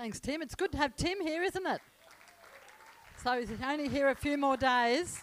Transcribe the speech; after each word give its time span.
Thanks, 0.00 0.18
Tim. 0.18 0.40
It's 0.40 0.54
good 0.54 0.72
to 0.72 0.78
have 0.78 0.96
Tim 0.96 1.20
here, 1.20 1.42
isn't 1.42 1.66
it? 1.66 1.82
So 3.22 3.38
he's 3.38 3.50
only 3.62 3.86
here 3.86 4.08
a 4.08 4.14
few 4.14 4.38
more 4.38 4.56
days. 4.56 5.20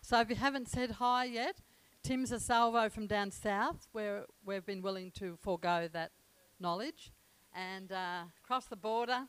So 0.00 0.20
if 0.20 0.30
you 0.30 0.36
haven't 0.36 0.68
said 0.68 0.92
hi 0.92 1.24
yet, 1.24 1.56
Tim's 2.04 2.30
a 2.30 2.38
salvo 2.38 2.88
from 2.88 3.08
down 3.08 3.32
south, 3.32 3.88
where 3.90 4.26
we've 4.46 4.64
been 4.64 4.80
willing 4.80 5.10
to 5.18 5.36
forego 5.42 5.88
that 5.92 6.12
knowledge 6.60 7.10
and 7.52 7.90
uh, 7.90 8.22
cross 8.44 8.66
the 8.66 8.76
border. 8.76 9.26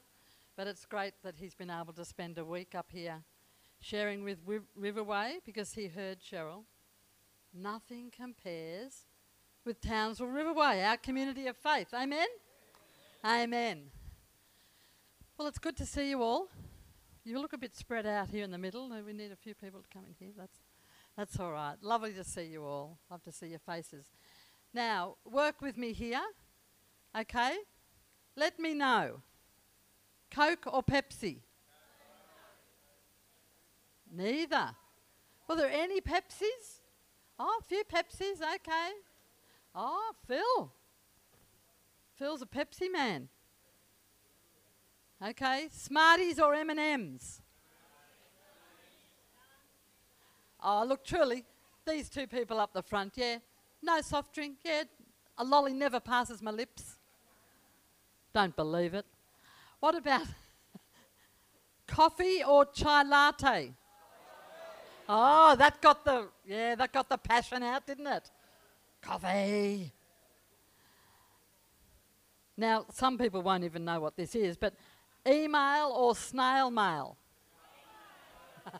But 0.56 0.68
it's 0.68 0.86
great 0.86 1.16
that 1.24 1.38
he's 1.40 1.56
been 1.56 1.72
able 1.72 1.94
to 1.94 2.06
spend 2.06 2.38
a 2.38 2.46
week 2.46 2.76
up 2.76 2.92
here 2.94 3.24
sharing 3.82 4.24
with 4.24 4.46
Wi- 4.46 4.62
Riverway 4.80 5.38
because 5.44 5.74
he 5.74 5.88
heard 5.88 6.20
Cheryl. 6.20 6.66
Nothing 7.52 8.12
compares 8.16 9.06
with 9.66 9.82
Townsville 9.82 10.28
Riverway, 10.28 10.88
our 10.88 10.98
community 10.98 11.48
of 11.48 11.58
faith. 11.58 11.88
Amen? 11.96 12.28
Amen. 13.26 13.90
Well, 15.36 15.48
it's 15.48 15.58
good 15.58 15.76
to 15.78 15.86
see 15.86 16.12
you 16.12 16.22
all. 16.22 16.48
You 17.24 17.40
look 17.40 17.54
a 17.54 17.58
bit 17.58 17.76
spread 17.76 18.06
out 18.06 18.30
here 18.30 18.44
in 18.44 18.52
the 18.52 18.58
middle. 18.60 18.90
We 19.04 19.14
need 19.14 19.32
a 19.32 19.36
few 19.36 19.56
people 19.56 19.82
to 19.82 19.88
come 19.92 20.04
in 20.06 20.14
here. 20.20 20.34
That's, 20.38 20.60
that's 21.18 21.40
all 21.40 21.52
right. 21.52 21.76
Lovely 21.82 22.14
to 22.14 22.24
see 22.24 22.44
you 22.44 22.64
all. 22.64 23.00
Love 23.10 23.24
to 23.24 23.32
see 23.32 23.48
your 23.48 23.60
faces. 23.60 24.06
Now, 24.76 25.16
work 25.26 25.60
with 25.60 25.76
me 25.76 25.92
here, 25.92 26.22
okay? 27.20 27.56
Let 28.36 28.60
me 28.60 28.76
know. 28.76 29.22
Coke 30.30 30.68
or 30.72 30.84
Pepsi? 30.84 31.40
Neither. 34.16 34.76
Were 35.48 35.56
there 35.56 35.72
any 35.72 36.00
Pepsis? 36.00 36.82
Oh, 37.40 37.60
a 37.60 37.64
few 37.64 37.84
Pepsis, 37.84 38.40
okay. 38.40 38.92
Oh, 39.74 40.12
Phil. 40.28 40.72
Phil's 42.18 42.44
a 42.44 42.46
Pepsi 42.46 42.92
man. 42.92 43.30
Okay, 45.30 45.68
Smarties 45.72 46.38
or 46.38 46.54
M&Ms? 46.54 47.42
Oh, 50.62 50.84
look, 50.86 51.06
truly, 51.06 51.46
these 51.88 52.10
two 52.10 52.28
people 52.28 52.60
up 52.60 52.74
the 52.74 52.82
front, 52.82 53.14
yeah. 53.16 53.38
No 53.82 54.02
soft 54.02 54.34
drink, 54.34 54.58
yeah. 54.66 54.84
A 55.38 55.44
lolly 55.44 55.74
never 55.74 56.00
passes 56.00 56.42
my 56.42 56.52
lips. 56.52 56.98
Don't 58.34 58.56
believe 58.56 58.94
it. 58.94 59.06
What 59.80 59.96
about 59.96 60.28
coffee 61.88 62.44
or 62.44 62.66
chai 62.66 63.04
latte? 63.04 63.74
Oh, 65.08 65.56
that 65.58 65.82
got 65.82 66.06
the 66.06 66.30
yeah, 66.46 66.76
that 66.76 66.94
got 66.94 67.10
the 67.10 67.18
passion 67.18 67.62
out, 67.62 67.86
didn't 67.86 68.08
it? 68.08 68.32
Coffee. 69.02 69.92
Now, 72.56 72.86
some 72.94 73.18
people 73.18 73.42
won't 73.42 73.64
even 73.64 73.84
know 73.84 74.00
what 74.00 74.16
this 74.16 74.36
is, 74.36 74.56
but 74.56 74.74
email 75.28 75.94
or 75.96 76.16
snail 76.16 76.70
mail? 76.72 77.18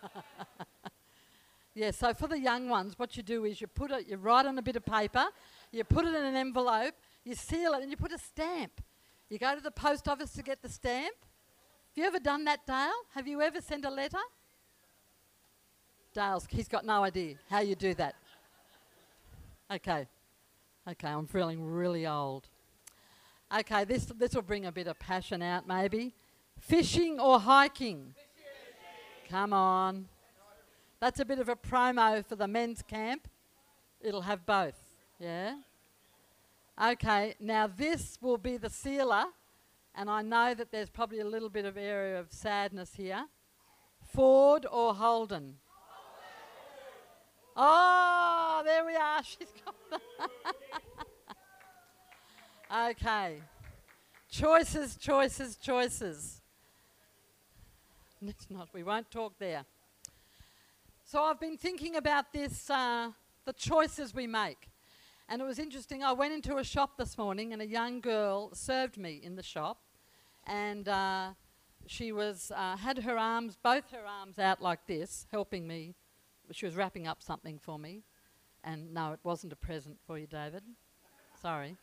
yeah, 1.74 1.92
so 1.92 2.14
for 2.14 2.28
the 2.28 2.40
young 2.40 2.70
ones, 2.70 2.98
what 2.98 3.16
you 3.18 3.24
do 3.24 3.46
is 3.46 3.62
you 3.62 3.68
put 3.68 3.92
it, 3.92 4.08
you 4.08 4.18
write 4.18 4.46
on 4.46 4.58
a 4.58 4.62
bit 4.62 4.76
of 4.76 4.86
paper, 4.86 5.26
you 5.72 5.84
put 5.84 6.06
it 6.06 6.14
in 6.14 6.24
an 6.24 6.36
envelope, 6.36 6.94
you 7.24 7.36
seal 7.36 7.74
it, 7.74 7.82
and 7.82 7.92
you 7.92 7.98
put 7.98 8.12
a 8.12 8.18
stamp. 8.18 8.82
You 9.30 9.40
go 9.40 9.56
to 9.56 9.62
the 9.62 9.72
post 9.72 10.08
office 10.08 10.32
to 10.34 10.44
get 10.44 10.62
the 10.62 10.70
stamp. 10.70 11.16
Have 11.22 11.98
you 11.98 12.06
ever 12.06 12.20
done 12.20 12.44
that, 12.46 12.66
Dale? 12.66 12.92
Have 13.14 13.28
you 13.28 13.42
ever 13.42 13.62
sent 13.62 13.86
a 13.86 13.90
letter? 13.90 14.18
Dale's, 16.14 16.46
he's 16.50 16.68
got 16.68 16.86
no 16.86 17.04
idea 17.04 17.36
how 17.50 17.60
you 17.60 17.76
do 17.76 17.94
that. 17.96 18.16
Okay. 19.72 20.08
Okay, 20.88 21.08
I'm 21.08 21.28
feeling 21.28 21.66
really 21.66 22.06
old. 22.06 22.48
Okay, 23.58 23.86
this 23.86 24.06
this 24.06 24.36
will 24.36 24.42
bring 24.42 24.66
a 24.66 24.72
bit 24.72 24.88
of 24.88 25.00
passion 25.00 25.42
out 25.42 25.68
maybe. 25.68 26.14
Fishing 26.64 27.20
or 27.20 27.42
hiking? 27.42 28.16
Come 29.30 29.52
on. 29.52 30.08
That's 31.02 31.20
a 31.20 31.26
bit 31.26 31.40
of 31.40 31.50
a 31.50 31.58
promo 31.58 32.26
for 32.26 32.38
the 32.38 32.48
men's 32.48 32.82
camp. 32.82 33.28
It'll 34.00 34.22
have 34.22 34.46
both. 34.46 34.80
Yeah? 35.20 35.56
Okay, 36.82 37.36
now 37.42 37.68
this 37.68 38.18
will 38.22 38.38
be 38.38 38.56
the 38.56 38.70
sealer, 38.70 39.26
and 39.94 40.10
I 40.10 40.22
know 40.22 40.54
that 40.54 40.72
there's 40.72 40.90
probably 40.90 41.20
a 41.20 41.26
little 41.26 41.50
bit 41.50 41.66
of 41.66 41.78
area 41.78 42.18
of 42.18 42.32
sadness 42.32 42.94
here. 42.96 43.26
Ford 44.14 44.66
or 44.72 44.96
Holden? 44.96 45.58
Oh, 47.58 48.62
there 48.64 48.86
we 48.86 48.96
are. 48.96 49.22
She's 49.24 49.54
got 49.66 50.02
Okay. 52.92 53.42
Choices, 54.32 54.96
choices, 54.96 55.58
choices. 55.58 56.40
Let's 58.26 58.50
not, 58.50 58.70
we 58.74 58.84
won't 58.84 59.12
talk 59.12 59.38
there. 59.38 59.66
So 61.04 61.24
I've 61.24 61.40
been 61.40 61.58
thinking 61.58 61.98
about 61.98 62.32
this, 62.32 62.70
uh, 62.70 63.10
the 63.46 63.52
choices 63.52 64.14
we 64.14 64.28
make. 64.28 64.70
And 65.28 65.42
it 65.42 65.46
was 65.46 65.60
interesting. 65.60 66.04
I 66.04 66.14
went 66.14 66.34
into 66.34 66.58
a 66.58 66.64
shop 66.64 66.98
this 66.98 67.18
morning 67.18 67.52
and 67.52 67.62
a 67.62 67.68
young 67.68 68.00
girl 68.00 68.52
served 68.54 68.98
me 68.98 69.20
in 69.22 69.36
the 69.36 69.44
shop. 69.44 69.80
And 70.46 70.88
uh, 70.88 71.32
she 71.86 72.14
was, 72.14 72.52
uh, 72.56 72.78
had 72.78 73.00
her 73.00 73.18
arms, 73.18 73.58
both 73.62 73.92
her 73.92 74.06
arms 74.06 74.40
out 74.40 74.62
like 74.62 74.88
this, 74.88 75.28
helping 75.30 75.68
me. 75.68 75.94
She 76.52 76.66
was 76.66 76.76
wrapping 76.76 77.08
up 77.08 77.22
something 77.22 77.60
for 77.60 77.78
me. 77.78 78.04
And 78.64 78.94
no, 78.94 79.12
it 79.12 79.20
wasn't 79.24 79.52
a 79.52 79.58
present 79.58 79.98
for 80.06 80.18
you, 80.18 80.28
David. 80.28 80.64
Sorry 81.42 81.76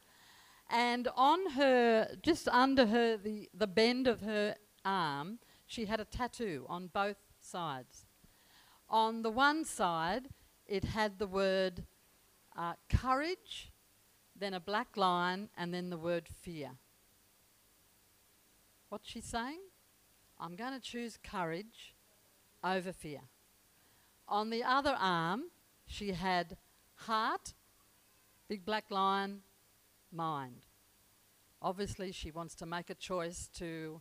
and 0.70 1.08
on 1.16 1.50
her, 1.50 2.08
just 2.22 2.46
under 2.48 2.86
her, 2.86 3.16
the, 3.16 3.48
the 3.52 3.66
bend 3.66 4.06
of 4.06 4.20
her 4.20 4.54
arm, 4.84 5.40
she 5.70 5.84
had 5.86 6.00
a 6.00 6.04
tattoo 6.04 6.66
on 6.68 6.88
both 6.88 7.18
sides. 7.40 8.04
On 8.88 9.22
the 9.22 9.30
one 9.30 9.64
side, 9.64 10.30
it 10.66 10.82
had 10.82 11.20
the 11.20 11.28
word 11.28 11.84
uh, 12.58 12.72
courage, 12.88 13.70
then 14.34 14.52
a 14.52 14.58
black 14.58 14.96
line, 14.96 15.48
and 15.56 15.72
then 15.72 15.88
the 15.88 15.96
word 15.96 16.26
fear. 16.28 16.72
What's 18.88 19.08
she 19.08 19.20
saying? 19.20 19.60
I'm 20.40 20.56
going 20.56 20.72
to 20.72 20.80
choose 20.80 21.16
courage 21.22 21.94
over 22.64 22.92
fear. 22.92 23.20
On 24.26 24.50
the 24.50 24.64
other 24.64 24.96
arm, 24.98 25.44
she 25.86 26.12
had 26.12 26.56
heart, 26.96 27.54
big 28.48 28.64
black 28.64 28.90
line, 28.90 29.42
mind. 30.12 30.66
Obviously, 31.62 32.10
she 32.10 32.32
wants 32.32 32.56
to 32.56 32.66
make 32.66 32.90
a 32.90 32.94
choice 32.94 33.48
to 33.54 34.00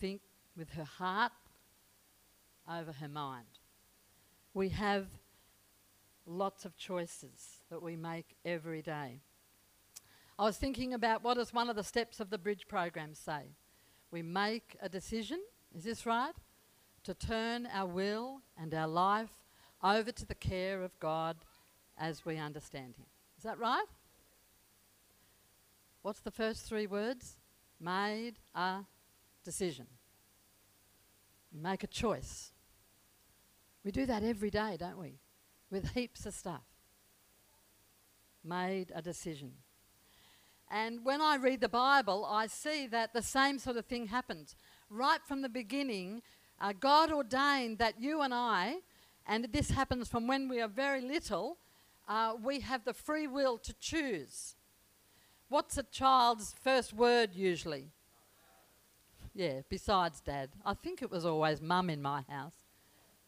think 0.00 0.20
with 0.58 0.70
her 0.70 0.84
heart 0.84 1.32
over 2.68 2.92
her 2.92 3.08
mind. 3.08 3.46
We 4.52 4.70
have 4.70 5.06
lots 6.26 6.64
of 6.64 6.76
choices 6.76 7.62
that 7.70 7.82
we 7.82 7.96
make 7.96 8.36
every 8.44 8.82
day. 8.82 9.22
I 10.38 10.44
was 10.44 10.56
thinking 10.56 10.92
about 10.92 11.24
what 11.24 11.34
does 11.34 11.54
one 11.54 11.70
of 11.70 11.76
the 11.76 11.84
steps 11.84 12.20
of 12.20 12.30
the 12.30 12.38
bridge 12.38 12.66
program 12.68 13.14
say? 13.14 13.54
We 14.10 14.22
make 14.22 14.76
a 14.82 14.88
decision, 14.88 15.40
is 15.74 15.84
this 15.84 16.04
right? 16.04 16.34
To 17.04 17.14
turn 17.14 17.66
our 17.72 17.86
will 17.86 18.42
and 18.60 18.74
our 18.74 18.88
life 18.88 19.46
over 19.82 20.12
to 20.12 20.26
the 20.26 20.34
care 20.34 20.82
of 20.82 20.98
God 20.98 21.36
as 21.96 22.24
we 22.24 22.36
understand 22.36 22.96
Him. 22.96 23.06
Is 23.36 23.44
that 23.44 23.58
right? 23.58 23.86
What's 26.02 26.20
the 26.20 26.30
first 26.30 26.66
three 26.66 26.86
words? 26.86 27.36
Made 27.80 28.34
a 28.54 28.80
decision. 29.44 29.86
Make 31.52 31.82
a 31.84 31.86
choice. 31.86 32.52
We 33.84 33.90
do 33.90 34.06
that 34.06 34.22
every 34.22 34.50
day, 34.50 34.76
don't 34.78 34.98
we? 34.98 35.18
With 35.70 35.92
heaps 35.92 36.26
of 36.26 36.34
stuff. 36.34 36.64
Made 38.44 38.92
a 38.94 39.02
decision. 39.02 39.52
And 40.70 41.04
when 41.04 41.20
I 41.20 41.36
read 41.36 41.60
the 41.60 41.68
Bible, 41.68 42.26
I 42.28 42.46
see 42.46 42.86
that 42.88 43.14
the 43.14 43.22
same 43.22 43.58
sort 43.58 43.76
of 43.76 43.86
thing 43.86 44.08
happens. 44.08 44.54
Right 44.90 45.20
from 45.26 45.42
the 45.42 45.48
beginning, 45.48 46.22
uh, 46.60 46.72
God 46.78 47.10
ordained 47.10 47.78
that 47.78 48.00
you 48.00 48.20
and 48.20 48.34
I, 48.34 48.78
and 49.26 49.48
this 49.52 49.70
happens 49.70 50.08
from 50.08 50.26
when 50.26 50.48
we 50.48 50.60
are 50.60 50.68
very 50.68 51.00
little, 51.00 51.58
uh, 52.08 52.34
we 52.42 52.60
have 52.60 52.84
the 52.84 52.94
free 52.94 53.26
will 53.26 53.58
to 53.58 53.72
choose. 53.74 54.56
What's 55.48 55.78
a 55.78 55.82
child's 55.82 56.54
first 56.62 56.92
word 56.92 57.34
usually? 57.34 57.92
Yeah, 59.38 59.60
besides 59.68 60.20
dad. 60.20 60.48
I 60.66 60.74
think 60.74 61.00
it 61.00 61.12
was 61.12 61.24
always 61.24 61.62
mum 61.62 61.90
in 61.90 62.02
my 62.02 62.24
house. 62.28 62.56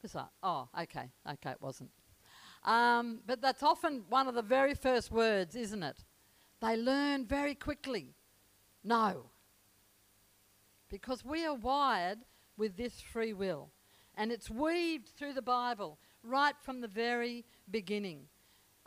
Besides, 0.02 0.30
oh, 0.42 0.68
okay, 0.76 1.08
okay, 1.24 1.52
it 1.52 1.62
wasn't. 1.62 1.90
Um, 2.64 3.20
but 3.28 3.40
that's 3.40 3.62
often 3.62 4.02
one 4.08 4.26
of 4.26 4.34
the 4.34 4.42
very 4.42 4.74
first 4.74 5.12
words, 5.12 5.54
isn't 5.54 5.84
it? 5.84 5.98
They 6.60 6.76
learn 6.76 7.26
very 7.26 7.54
quickly. 7.54 8.16
No. 8.82 9.26
Because 10.88 11.24
we 11.24 11.46
are 11.46 11.54
wired 11.54 12.18
with 12.56 12.76
this 12.76 13.00
free 13.00 13.32
will. 13.32 13.70
And 14.16 14.32
it's 14.32 14.50
weaved 14.50 15.10
through 15.16 15.34
the 15.34 15.42
Bible 15.42 15.96
right 16.24 16.56
from 16.60 16.80
the 16.80 16.88
very 16.88 17.44
beginning. 17.70 18.22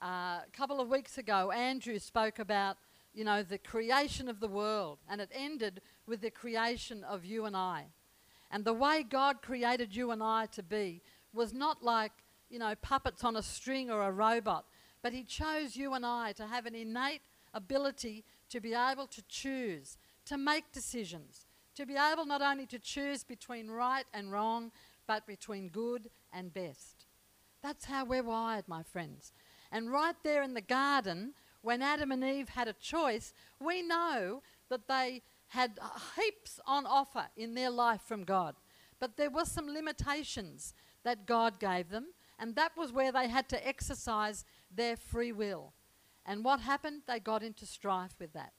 Uh, 0.02 0.42
a 0.46 0.52
couple 0.52 0.82
of 0.82 0.90
weeks 0.90 1.18
ago, 1.18 1.52
Andrew 1.52 2.00
spoke 2.00 2.40
about 2.40 2.76
you 3.14 3.24
know, 3.24 3.44
the 3.44 3.58
creation 3.58 4.28
of 4.28 4.40
the 4.40 4.48
world, 4.48 5.00
and 5.10 5.22
it 5.22 5.32
ended 5.34 5.82
with 6.08 6.22
the 6.22 6.32
creation 6.32 7.04
of 7.04 7.26
you 7.26 7.46
and 7.46 7.56
I. 7.56 7.86
And 8.52 8.66
the 8.66 8.74
way 8.74 9.04
God 9.04 9.42
created 9.42 9.96
you 9.96 10.12
and 10.12 10.22
I 10.22 10.48
to 10.48 10.64
be 10.64 11.02
was 11.34 11.54
not 11.54 11.84
like, 11.84 12.12
you 12.50 12.60
know, 12.60 12.76
puppets 12.82 13.24
on 13.24 13.36
a 13.36 13.44
string 13.44 13.90
or 13.90 14.02
a 14.04 14.12
robot, 14.12 14.66
but 15.02 15.14
He 15.14 15.24
chose 15.24 15.76
you 15.76 15.94
and 15.94 16.06
I 16.06 16.34
to 16.34 16.48
have 16.48 16.66
an 16.66 16.76
innate 16.76 17.22
ability 17.54 18.24
to 18.50 18.60
be 18.60 18.74
able 18.74 19.08
to 19.08 19.22
choose, 19.28 19.98
to 20.26 20.38
make 20.38 20.72
decisions, 20.72 21.46
to 21.76 21.86
be 21.86 21.96
able 21.96 22.26
not 22.26 22.42
only 22.42 22.66
to 22.68 22.80
choose 22.80 23.24
between 23.24 23.70
right 23.70 24.06
and 24.14 24.32
wrong, 24.32 24.72
but 25.08 25.26
between 25.28 25.70
good 25.70 26.10
and 26.32 26.54
best. 26.54 27.06
That's 27.62 27.86
how 27.86 28.06
we're 28.06 28.24
wired, 28.24 28.68
my 28.68 28.84
friends. 28.84 29.32
And 29.72 29.92
right 29.92 30.16
there 30.24 30.44
in 30.44 30.54
the 30.54 30.62
garden, 30.62 31.34
when 31.64 31.82
Adam 31.82 32.12
and 32.12 32.24
Eve 32.24 32.50
had 32.50 32.68
a 32.68 32.74
choice, 32.74 33.34
we 33.60 33.82
know 33.82 34.44
that 34.70 34.88
they 34.88 35.24
had 35.48 35.80
heaps 36.16 36.60
on 36.68 36.86
offer 36.86 37.28
in 37.36 37.56
their 37.56 37.70
life 37.70 38.02
from 38.02 38.24
God. 38.24 38.56
But 39.00 39.18
there 39.18 39.30
were 39.30 39.46
some 39.46 39.68
limitations 39.68 40.74
that 41.04 41.26
God 41.26 41.60
gave 41.60 41.90
them, 41.90 42.08
and 42.38 42.56
that 42.56 42.76
was 42.78 42.92
where 42.92 43.12
they 43.12 43.28
had 43.28 43.50
to 43.50 43.68
exercise 43.68 44.46
their 44.74 44.98
free 44.98 45.32
will. 45.32 45.74
And 46.26 46.44
what 46.44 46.60
happened? 46.60 47.04
They 47.08 47.20
got 47.20 47.44
into 47.44 47.66
strife 47.66 48.16
with 48.20 48.34
that. 48.34 48.54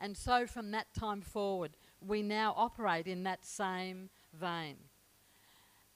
And 0.00 0.16
so 0.16 0.46
from 0.46 0.70
that 0.72 0.94
time 0.94 1.20
forward, 1.20 1.76
we 2.00 2.22
now 2.22 2.54
operate 2.56 3.06
in 3.06 3.24
that 3.24 3.44
same 3.44 4.10
vein. 4.32 4.76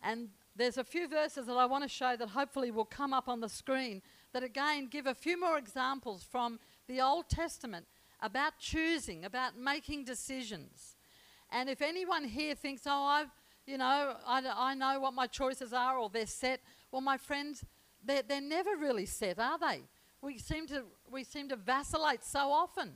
And 0.02 0.28
there's 0.56 0.78
a 0.78 0.84
few 0.84 1.08
verses 1.08 1.46
that 1.46 1.56
I 1.56 1.66
want 1.66 1.84
to 1.84 1.88
show 1.88 2.16
that 2.16 2.30
hopefully 2.30 2.70
will 2.70 2.84
come 2.84 3.12
up 3.12 3.28
on 3.28 3.40
the 3.40 3.48
screen 3.48 4.02
that 4.32 4.42
again 4.42 4.86
give 4.86 5.06
a 5.06 5.14
few 5.14 5.38
more 5.38 5.58
examples 5.58 6.22
from 6.22 6.58
the 6.88 7.00
Old 7.00 7.28
Testament 7.28 7.86
about 8.20 8.58
choosing, 8.58 9.24
about 9.24 9.58
making 9.58 10.04
decisions. 10.04 10.96
And 11.50 11.68
if 11.68 11.82
anyone 11.82 12.24
here 12.24 12.54
thinks, 12.54 12.82
oh, 12.86 13.04
I've, 13.04 13.28
you 13.66 13.78
know, 13.78 14.16
I, 14.26 14.42
I 14.56 14.74
know 14.74 15.00
what 15.00 15.14
my 15.14 15.26
choices 15.26 15.72
are 15.72 15.98
or 15.98 16.08
they're 16.08 16.26
set, 16.26 16.60
well, 16.90 17.02
my 17.02 17.18
friends, 17.18 17.64
they're, 18.04 18.22
they're 18.22 18.40
never 18.40 18.70
really 18.76 19.06
set, 19.06 19.38
are 19.38 19.58
they? 19.58 19.82
We 20.20 20.38
seem, 20.38 20.66
to, 20.68 20.84
we 21.10 21.24
seem 21.24 21.48
to 21.48 21.56
vacillate 21.56 22.24
so 22.24 22.52
often 22.52 22.92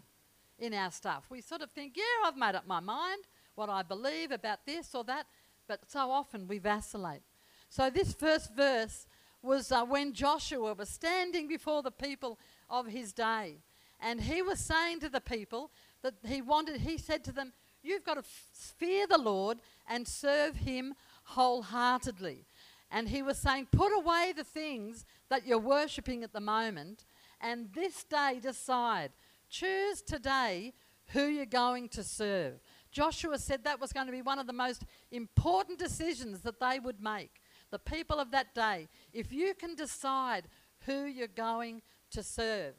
in 0.59 0.73
our 0.73 0.91
stuff. 0.91 1.25
We 1.29 1.41
sort 1.41 1.61
of 1.61 1.71
think, 1.73 1.97
yeah, 1.97 2.29
I've 2.29 2.37
made 2.37 2.55
up 2.55 2.67
my 2.67 2.81
mind, 2.81 3.25
what 3.57 3.69
I 3.69 3.83
believe 3.83 4.31
about 4.31 4.61
this 4.65 4.95
or 4.95 5.05
that, 5.05 5.27
but 5.69 5.81
so 5.91 6.11
often 6.11 6.47
we 6.47 6.59
vacillate. 6.59 7.23
So, 7.69 7.91
this 7.91 8.15
first 8.15 8.55
verse 8.55 9.07
was 9.47 9.73
uh, 9.73 9.85
when 9.85 10.13
Joshua 10.13 10.75
was 10.75 10.91
standing 10.91 11.49
before 11.49 11.83
the 11.83 11.91
people 11.91 12.39
of 12.69 12.89
his 12.89 13.13
day. 13.13 13.59
And 14.01 14.21
he 14.21 14.43
was 14.43 14.59
saying 14.59 15.01
to 15.01 15.09
the 15.09 15.21
people 15.21 15.71
that 16.03 16.15
he 16.27 16.43
wanted, 16.43 16.81
he 16.81 16.99
said 16.99 17.25
to 17.25 17.33
them, 17.33 17.53
You've 17.83 18.05
got 18.05 18.15
to 18.15 18.21
f- 18.21 18.75
fear 18.77 19.07
the 19.07 19.17
Lord 19.17 19.59
and 19.89 20.07
serve 20.07 20.57
him 20.57 20.95
wholeheartedly. 21.25 22.45
And 22.91 23.09
he 23.09 23.23
was 23.23 23.39
saying, 23.39 23.69
Put 23.71 23.97
away 23.97 24.33
the 24.37 24.45
things 24.45 25.05
that 25.31 25.47
you're 25.47 25.59
worshipping 25.59 26.23
at 26.23 26.33
the 26.33 26.41
moment, 26.41 27.05
and 27.41 27.73
this 27.73 28.05
day 28.05 28.41
decide. 28.43 29.13
Choose 29.49 30.03
today 30.03 30.73
who 31.09 31.27
you're 31.27 31.47
going 31.47 31.89
to 31.91 32.03
serve. 32.03 32.55
Joshua 32.91 33.39
said 33.39 33.63
that 33.65 33.81
was 33.81 33.93
going 33.93 34.07
to 34.07 34.13
be 34.13 34.23
one 34.23 34.39
of 34.39 34.47
the 34.47 34.53
most 34.53 34.85
important 35.13 35.79
decisions 35.79 36.41
that 36.41 36.59
they 36.59 36.81
would 36.81 37.01
make 37.01 37.41
the 37.77 37.91
people 37.91 38.19
of 38.19 38.31
that 38.31 38.55
day, 38.55 38.89
if 39.13 39.33
you 39.33 39.53
can 39.53 39.75
decide 39.75 40.45
who 40.87 41.05
you're 41.05 41.27
going 41.29 41.83
to 42.11 42.23
serve. 42.23 42.75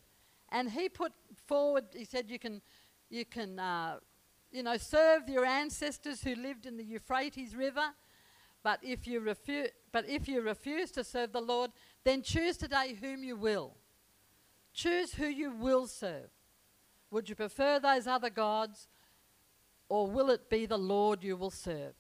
And 0.50 0.72
he 0.72 0.90
put 0.90 1.12
forward, 1.46 1.86
he 1.94 2.04
said, 2.04 2.32
you 2.32 2.40
can, 2.40 2.62
you 3.10 3.24
can, 3.26 3.60
uh, 3.60 4.00
you 4.52 4.64
know, 4.64 4.78
serve 4.78 5.30
your 5.30 5.46
ancestors 5.46 6.24
who 6.24 6.34
lived 6.34 6.66
in 6.66 6.78
the 6.78 6.84
Euphrates 6.84 7.56
River. 7.56 7.90
But 8.64 8.80
if 8.82 9.06
you 9.06 9.20
refuse, 9.20 9.70
but 9.92 10.10
if 10.10 10.28
you 10.28 10.42
refuse 10.42 10.90
to 10.92 11.04
serve 11.04 11.32
the 11.32 11.42
Lord, 11.42 11.72
then 12.04 12.24
choose 12.24 12.58
today 12.58 12.98
whom 13.00 13.24
you 13.24 13.36
will. 13.36 13.76
Choose 14.74 15.14
who 15.14 15.28
you 15.28 15.52
will 15.52 15.86
serve. 15.86 16.30
Would 17.12 17.30
you 17.30 17.36
prefer 17.36 17.80
those 17.80 18.08
other 18.08 18.32
gods, 18.32 18.88
or 19.90 20.08
will 20.08 20.32
it 20.32 20.50
be 20.50 20.66
the 20.66 20.78
Lord 20.78 21.24
you 21.24 21.38
will 21.38 21.52
serve? 21.52 21.94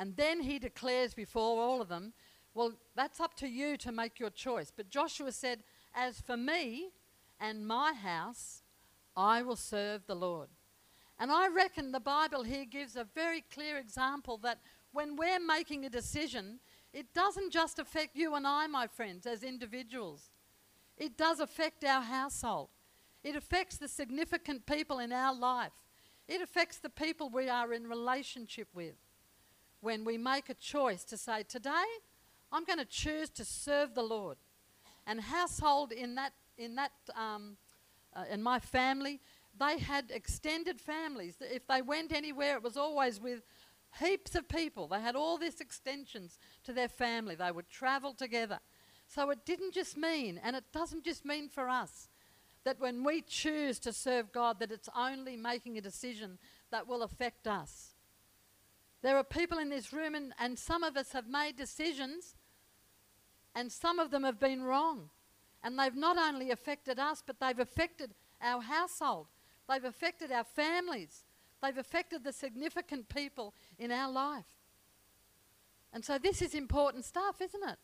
And 0.00 0.16
then 0.16 0.40
he 0.40 0.58
declares 0.58 1.12
before 1.12 1.62
all 1.62 1.82
of 1.82 1.88
them, 1.88 2.14
Well, 2.54 2.72
that's 2.96 3.20
up 3.20 3.34
to 3.36 3.48
you 3.48 3.76
to 3.78 3.92
make 3.92 4.18
your 4.18 4.30
choice. 4.30 4.72
But 4.74 4.90
Joshua 4.90 5.32
said, 5.32 5.62
As 5.94 6.20
for 6.20 6.36
me 6.36 6.90
and 7.40 7.66
my 7.66 7.92
house, 7.92 8.62
I 9.16 9.42
will 9.42 9.56
serve 9.56 10.06
the 10.06 10.14
Lord. 10.14 10.48
And 11.18 11.30
I 11.30 11.48
reckon 11.48 11.92
the 11.92 12.00
Bible 12.00 12.44
here 12.44 12.64
gives 12.64 12.96
a 12.96 13.06
very 13.14 13.44
clear 13.52 13.76
example 13.76 14.38
that 14.38 14.60
when 14.92 15.16
we're 15.16 15.38
making 15.38 15.84
a 15.84 15.90
decision, 15.90 16.58
it 16.92 17.12
doesn't 17.14 17.52
just 17.52 17.78
affect 17.78 18.16
you 18.16 18.34
and 18.34 18.46
I, 18.46 18.66
my 18.66 18.86
friends, 18.86 19.26
as 19.26 19.42
individuals. 19.42 20.30
It 20.96 21.16
does 21.16 21.38
affect 21.38 21.84
our 21.84 22.02
household. 22.02 22.68
It 23.22 23.36
affects 23.36 23.76
the 23.76 23.88
significant 23.88 24.66
people 24.66 24.98
in 24.98 25.12
our 25.12 25.34
life. 25.34 25.72
It 26.26 26.40
affects 26.40 26.78
the 26.78 26.88
people 26.88 27.28
we 27.28 27.48
are 27.48 27.72
in 27.72 27.86
relationship 27.86 28.68
with 28.74 28.94
when 29.80 30.04
we 30.04 30.16
make 30.16 30.48
a 30.48 30.54
choice 30.54 31.04
to 31.04 31.16
say, 31.16 31.42
Today, 31.42 31.84
I'm 32.52 32.64
going 32.64 32.78
to 32.78 32.84
choose 32.84 33.30
to 33.30 33.44
serve 33.44 33.94
the 33.94 34.02
Lord. 34.02 34.36
And 35.06 35.20
household 35.20 35.92
in 35.92 36.14
that, 36.16 36.32
in 36.58 36.74
that, 36.76 36.92
um, 37.16 37.56
uh, 38.14 38.24
in 38.30 38.42
my 38.42 38.58
family, 38.58 39.20
they 39.58 39.78
had 39.78 40.10
extended 40.10 40.80
families. 40.80 41.36
If 41.40 41.66
they 41.66 41.82
went 41.82 42.12
anywhere, 42.12 42.56
it 42.56 42.62
was 42.62 42.76
always 42.76 43.20
with 43.20 43.42
heaps 43.98 44.34
of 44.34 44.48
people. 44.48 44.88
They 44.88 45.00
had 45.00 45.16
all 45.16 45.38
these 45.38 45.60
extensions 45.60 46.38
to 46.64 46.72
their 46.72 46.88
family. 46.88 47.34
They 47.34 47.50
would 47.50 47.68
travel 47.68 48.14
together. 48.14 48.60
So 49.06 49.30
it 49.30 49.44
didn't 49.44 49.74
just 49.74 49.96
mean, 49.96 50.40
and 50.42 50.54
it 50.54 50.64
doesn't 50.72 51.04
just 51.04 51.24
mean 51.24 51.48
for 51.48 51.68
us, 51.68 52.08
that 52.62 52.78
when 52.78 53.02
we 53.02 53.22
choose 53.22 53.80
to 53.80 53.92
serve 53.92 54.30
God, 54.32 54.60
that 54.60 54.70
it's 54.70 54.88
only 54.96 55.36
making 55.36 55.76
a 55.76 55.80
decision 55.80 56.38
that 56.70 56.86
will 56.86 57.02
affect 57.02 57.48
us. 57.48 57.94
There 59.02 59.16
are 59.16 59.24
people 59.24 59.58
in 59.58 59.70
this 59.70 59.92
room, 59.92 60.14
and, 60.14 60.32
and 60.38 60.58
some 60.58 60.84
of 60.84 60.96
us 60.96 61.12
have 61.12 61.26
made 61.26 61.56
decisions, 61.56 62.36
and 63.54 63.70
some 63.70 63.98
of 63.98 64.10
them 64.10 64.24
have 64.24 64.38
been 64.38 64.62
wrong. 64.62 65.10
And 65.62 65.78
they've 65.78 65.94
not 65.94 66.16
only 66.16 66.50
affected 66.50 66.98
us, 66.98 67.22
but 67.24 67.38
they've 67.38 67.58
affected 67.58 68.14
our 68.40 68.62
household, 68.62 69.26
they've 69.68 69.84
affected 69.84 70.32
our 70.32 70.44
families, 70.44 71.24
they've 71.62 71.76
affected 71.76 72.24
the 72.24 72.32
significant 72.32 73.08
people 73.08 73.54
in 73.78 73.92
our 73.92 74.10
life. 74.10 74.46
And 75.92 76.04
so, 76.04 76.18
this 76.18 76.40
is 76.40 76.54
important 76.54 77.04
stuff, 77.04 77.40
isn't 77.40 77.68
it? 77.68 77.76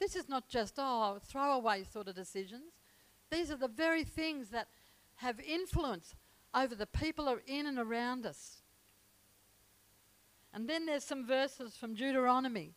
This 0.00 0.16
is 0.16 0.28
not 0.28 0.48
just, 0.48 0.74
oh, 0.76 1.18
throwaway 1.24 1.84
sort 1.84 2.08
of 2.08 2.14
decisions. 2.14 2.74
These 3.30 3.50
are 3.50 3.56
the 3.56 3.68
very 3.68 4.04
things 4.04 4.50
that 4.50 4.68
have 5.16 5.40
influence 5.40 6.14
over 6.54 6.74
the 6.74 6.86
people 6.86 7.38
in 7.46 7.66
and 7.66 7.78
around 7.78 8.26
us. 8.26 8.62
And 10.52 10.68
then 10.68 10.86
there's 10.86 11.04
some 11.04 11.26
verses 11.26 11.76
from 11.76 11.94
Deuteronomy. 11.94 12.74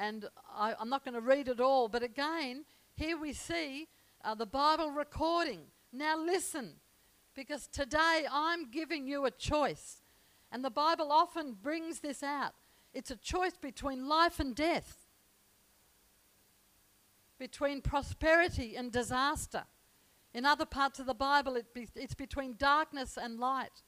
And 0.00 0.24
I, 0.56 0.74
am 0.80 0.88
not 0.88 1.04
going 1.04 1.14
to 1.14 1.20
read 1.20 1.46
it 1.46 1.60
all, 1.60 1.86
but 1.86 2.02
again, 2.02 2.64
here 2.94 3.18
we 3.18 3.34
see 3.34 3.86
uh, 4.24 4.34
the 4.34 4.46
Bible 4.46 4.90
recording. 4.90 5.60
Now 5.92 6.18
listen, 6.18 6.76
because 7.34 7.66
today 7.66 8.24
I'm 8.32 8.70
giving 8.70 9.06
you 9.06 9.26
a 9.26 9.30
choice. 9.30 10.00
And 10.50 10.64
the 10.64 10.70
Bible 10.70 11.12
often 11.12 11.52
brings 11.52 12.00
this 12.00 12.22
out. 12.22 12.54
It's 12.94 13.10
a 13.10 13.16
choice 13.16 13.58
between 13.60 14.08
life 14.08 14.40
and 14.40 14.54
death, 14.54 15.06
between 17.38 17.82
prosperity 17.82 18.76
and 18.76 18.90
disaster. 18.90 19.64
In 20.32 20.46
other 20.46 20.64
parts 20.64 20.98
of 20.98 21.04
the 21.04 21.14
Bible, 21.14 21.56
it 21.56 21.74
be, 21.74 21.86
it's 21.94 22.14
between 22.14 22.54
darkness 22.56 23.18
and 23.20 23.38
light. 23.38 23.82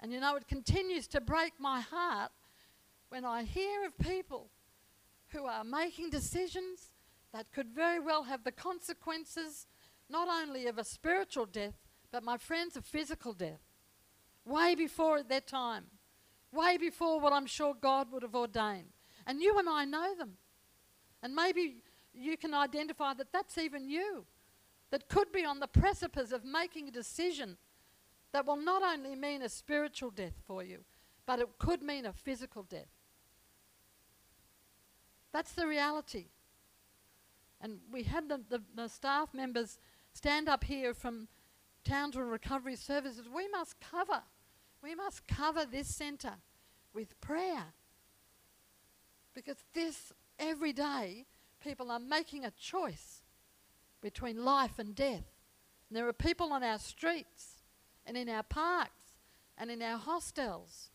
And 0.00 0.12
you 0.12 0.20
know, 0.20 0.34
it 0.36 0.48
continues 0.48 1.06
to 1.08 1.20
break 1.20 1.52
my 1.58 1.82
heart 1.82 2.32
when 3.10 3.26
I 3.26 3.42
hear 3.42 3.84
of 3.84 3.98
people 3.98 4.48
who 5.32 5.46
are 5.46 5.64
making 5.64 6.10
decisions 6.10 6.90
that 7.32 7.52
could 7.52 7.68
very 7.68 7.98
well 7.98 8.24
have 8.24 8.44
the 8.44 8.52
consequences 8.52 9.66
not 10.08 10.28
only 10.28 10.66
of 10.66 10.78
a 10.78 10.84
spiritual 10.84 11.46
death, 11.46 11.74
but 12.10 12.22
my 12.22 12.36
friends, 12.36 12.76
a 12.76 12.82
physical 12.82 13.32
death. 13.32 13.60
Way 14.44 14.74
before 14.74 15.22
their 15.22 15.40
time. 15.40 15.84
Way 16.52 16.76
before 16.76 17.18
what 17.20 17.32
I'm 17.32 17.46
sure 17.46 17.74
God 17.74 18.12
would 18.12 18.22
have 18.22 18.34
ordained. 18.34 18.92
And 19.26 19.40
you 19.40 19.58
and 19.58 19.68
I 19.68 19.84
know 19.84 20.14
them. 20.14 20.32
And 21.22 21.34
maybe 21.34 21.76
you 22.12 22.36
can 22.36 22.52
identify 22.52 23.14
that 23.14 23.32
that's 23.32 23.56
even 23.56 23.88
you 23.88 24.26
that 24.90 25.08
could 25.08 25.32
be 25.32 25.44
on 25.44 25.60
the 25.60 25.66
precipice 25.66 26.32
of 26.32 26.44
making 26.44 26.88
a 26.88 26.92
decision 26.92 27.56
that 28.32 28.46
will 28.46 28.56
not 28.56 28.82
only 28.82 29.14
mean 29.14 29.40
a 29.42 29.48
spiritual 29.48 30.10
death 30.10 30.34
for 30.46 30.62
you, 30.62 30.80
but 31.24 31.38
it 31.38 31.48
could 31.58 31.82
mean 31.82 32.04
a 32.04 32.12
physical 32.12 32.62
death. 32.62 32.88
That's 35.32 35.52
the 35.52 35.66
reality. 35.66 36.26
And 37.60 37.78
we 37.90 38.02
had 38.02 38.28
the, 38.28 38.40
the, 38.48 38.62
the 38.74 38.88
staff 38.88 39.32
members 39.32 39.78
stand 40.12 40.48
up 40.48 40.64
here 40.64 40.92
from 40.92 41.28
Townsville 41.84 42.22
Recovery 42.22 42.76
Services, 42.76 43.26
we 43.34 43.48
must 43.48 43.76
cover, 43.80 44.22
we 44.82 44.94
must 44.94 45.26
cover 45.26 45.64
this 45.64 45.88
centre 45.88 46.36
with 46.94 47.20
prayer. 47.20 47.74
Because 49.34 49.56
this, 49.74 50.12
every 50.38 50.72
day, 50.72 51.26
people 51.62 51.90
are 51.90 51.98
making 51.98 52.44
a 52.44 52.50
choice 52.50 53.22
between 54.00 54.44
life 54.44 54.78
and 54.78 54.94
death. 54.94 55.24
And 55.88 55.96
there 55.96 56.06
are 56.06 56.12
people 56.12 56.52
on 56.52 56.62
our 56.62 56.78
streets 56.78 57.62
and 58.06 58.16
in 58.16 58.28
our 58.28 58.42
parks 58.42 59.02
and 59.56 59.70
in 59.70 59.82
our 59.82 59.98
hostels 59.98 60.90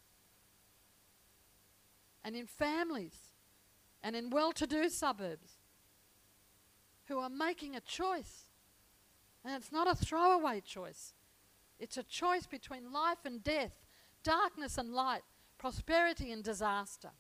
and 2.24 2.36
in 2.36 2.46
families 2.46 3.26
and 4.04 4.16
in 4.16 4.30
well 4.30 4.51
to 4.54 4.68
do 4.68 4.89
suburbs 4.89 5.58
who 7.08 7.20
are 7.20 7.30
making 7.30 7.75
a 7.75 7.82
choice. 7.82 8.44
And 9.44 9.56
it's 9.56 9.72
not 9.72 9.89
a 9.89 9.96
throwaway 9.96 10.62
choice, 10.62 11.13
it's 11.80 11.98
a 11.98 12.04
choice 12.04 12.46
between 12.46 12.92
life 12.92 13.20
and 13.25 13.44
death, 13.44 13.86
darkness 14.24 14.77
and 14.77 14.94
light, 14.94 15.24
prosperity 15.58 16.32
and 16.32 16.44
disaster. 16.44 17.12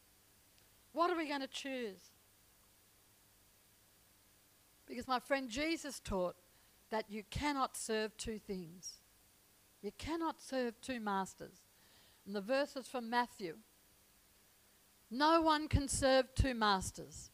What 0.93 1.09
are 1.11 1.17
we 1.17 1.27
going 1.27 1.41
to 1.41 1.47
choose? 1.47 2.11
Because 4.87 5.07
my 5.07 5.19
friend 5.19 5.49
Jesus 5.49 5.99
taught 5.99 6.35
that 6.89 7.05
you 7.09 7.23
cannot 7.29 7.75
serve 7.75 8.15
two 8.17 8.39
things. 8.39 8.95
You 9.81 9.91
cannot 9.97 10.41
serve 10.41 10.79
two 10.81 10.99
masters. 10.99 11.59
And 12.25 12.35
the 12.35 12.41
verses 12.41 12.87
from 12.87 13.09
Matthew 13.09 13.57
no 15.09 15.41
one 15.41 15.67
can 15.67 15.87
serve 15.87 16.33
two 16.35 16.53
masters. 16.53 17.31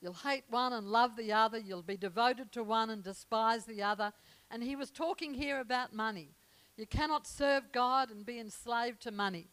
You'll 0.00 0.12
hate 0.12 0.44
one 0.50 0.72
and 0.74 0.86
love 0.86 1.16
the 1.16 1.32
other. 1.32 1.58
You'll 1.58 1.82
be 1.82 1.96
devoted 1.96 2.52
to 2.52 2.62
one 2.62 2.90
and 2.90 3.02
despise 3.02 3.64
the 3.64 3.82
other. 3.82 4.12
And 4.50 4.62
he 4.62 4.76
was 4.76 4.90
talking 4.90 5.32
here 5.34 5.60
about 5.60 5.94
money. 5.94 6.34
You 6.76 6.86
cannot 6.86 7.26
serve 7.26 7.72
God 7.72 8.10
and 8.10 8.26
be 8.26 8.38
enslaved 8.38 9.00
to 9.02 9.10
money. 9.10 9.48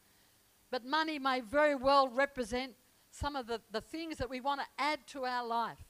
But 0.69 0.85
money 0.85 1.19
may 1.19 1.41
very 1.41 1.75
well 1.75 2.09
represent 2.09 2.73
some 3.11 3.35
of 3.35 3.47
the, 3.47 3.61
the 3.71 3.81
things 3.81 4.17
that 4.17 4.29
we 4.29 4.41
want 4.41 4.61
to 4.61 4.67
add 4.77 4.99
to 5.07 5.25
our 5.25 5.45
life. 5.45 5.83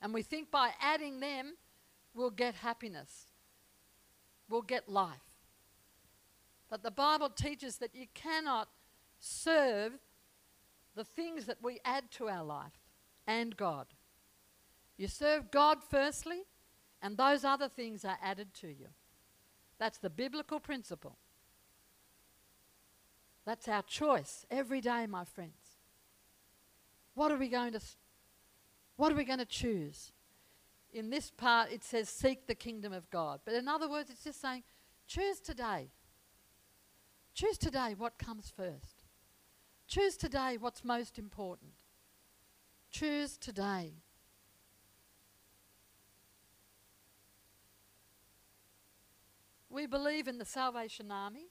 And 0.00 0.14
we 0.14 0.22
think 0.22 0.50
by 0.50 0.70
adding 0.80 1.20
them, 1.20 1.54
we'll 2.14 2.30
get 2.30 2.54
happiness, 2.54 3.26
we'll 4.48 4.62
get 4.62 4.88
life. 4.88 5.20
But 6.68 6.82
the 6.82 6.90
Bible 6.90 7.30
teaches 7.30 7.76
that 7.76 7.94
you 7.94 8.06
cannot 8.14 8.68
serve 9.20 9.92
the 10.96 11.04
things 11.04 11.44
that 11.44 11.62
we 11.62 11.78
add 11.84 12.10
to 12.12 12.28
our 12.28 12.42
life 12.42 12.80
and 13.26 13.56
God. 13.56 13.86
You 14.96 15.06
serve 15.06 15.50
God 15.50 15.78
firstly, 15.88 16.44
and 17.02 17.16
those 17.16 17.44
other 17.44 17.68
things 17.68 18.04
are 18.04 18.18
added 18.22 18.54
to 18.60 18.68
you. 18.68 18.88
That's 19.78 19.98
the 19.98 20.10
biblical 20.10 20.58
principle. 20.58 21.18
That's 23.44 23.68
our 23.68 23.82
choice 23.82 24.46
every 24.50 24.80
day, 24.80 25.06
my 25.06 25.24
friends. 25.24 25.52
What 27.14 27.30
are 27.30 27.36
we 27.36 27.48
going 27.48 27.72
to 27.72 27.80
what 28.96 29.12
are 29.12 29.14
we 29.14 29.24
going 29.24 29.38
to 29.38 29.44
choose? 29.44 30.12
In 30.92 31.10
this 31.10 31.30
part 31.30 31.70
it 31.70 31.84
says 31.84 32.08
seek 32.08 32.46
the 32.46 32.54
kingdom 32.54 32.92
of 32.92 33.10
God. 33.10 33.40
But 33.44 33.54
in 33.54 33.68
other 33.68 33.88
words 33.88 34.10
it's 34.10 34.24
just 34.24 34.40
saying 34.40 34.64
choose 35.06 35.40
today. 35.40 35.90
Choose 37.34 37.58
today 37.58 37.94
what 37.96 38.18
comes 38.18 38.50
first. 38.56 38.95
Choose 39.86 40.16
today 40.16 40.56
what's 40.58 40.84
most 40.84 41.18
important. 41.18 41.70
Choose 42.90 43.36
today. 43.36 43.94
We 49.70 49.86
believe 49.86 50.26
in 50.26 50.38
the 50.38 50.44
Salvation 50.44 51.12
Army, 51.12 51.48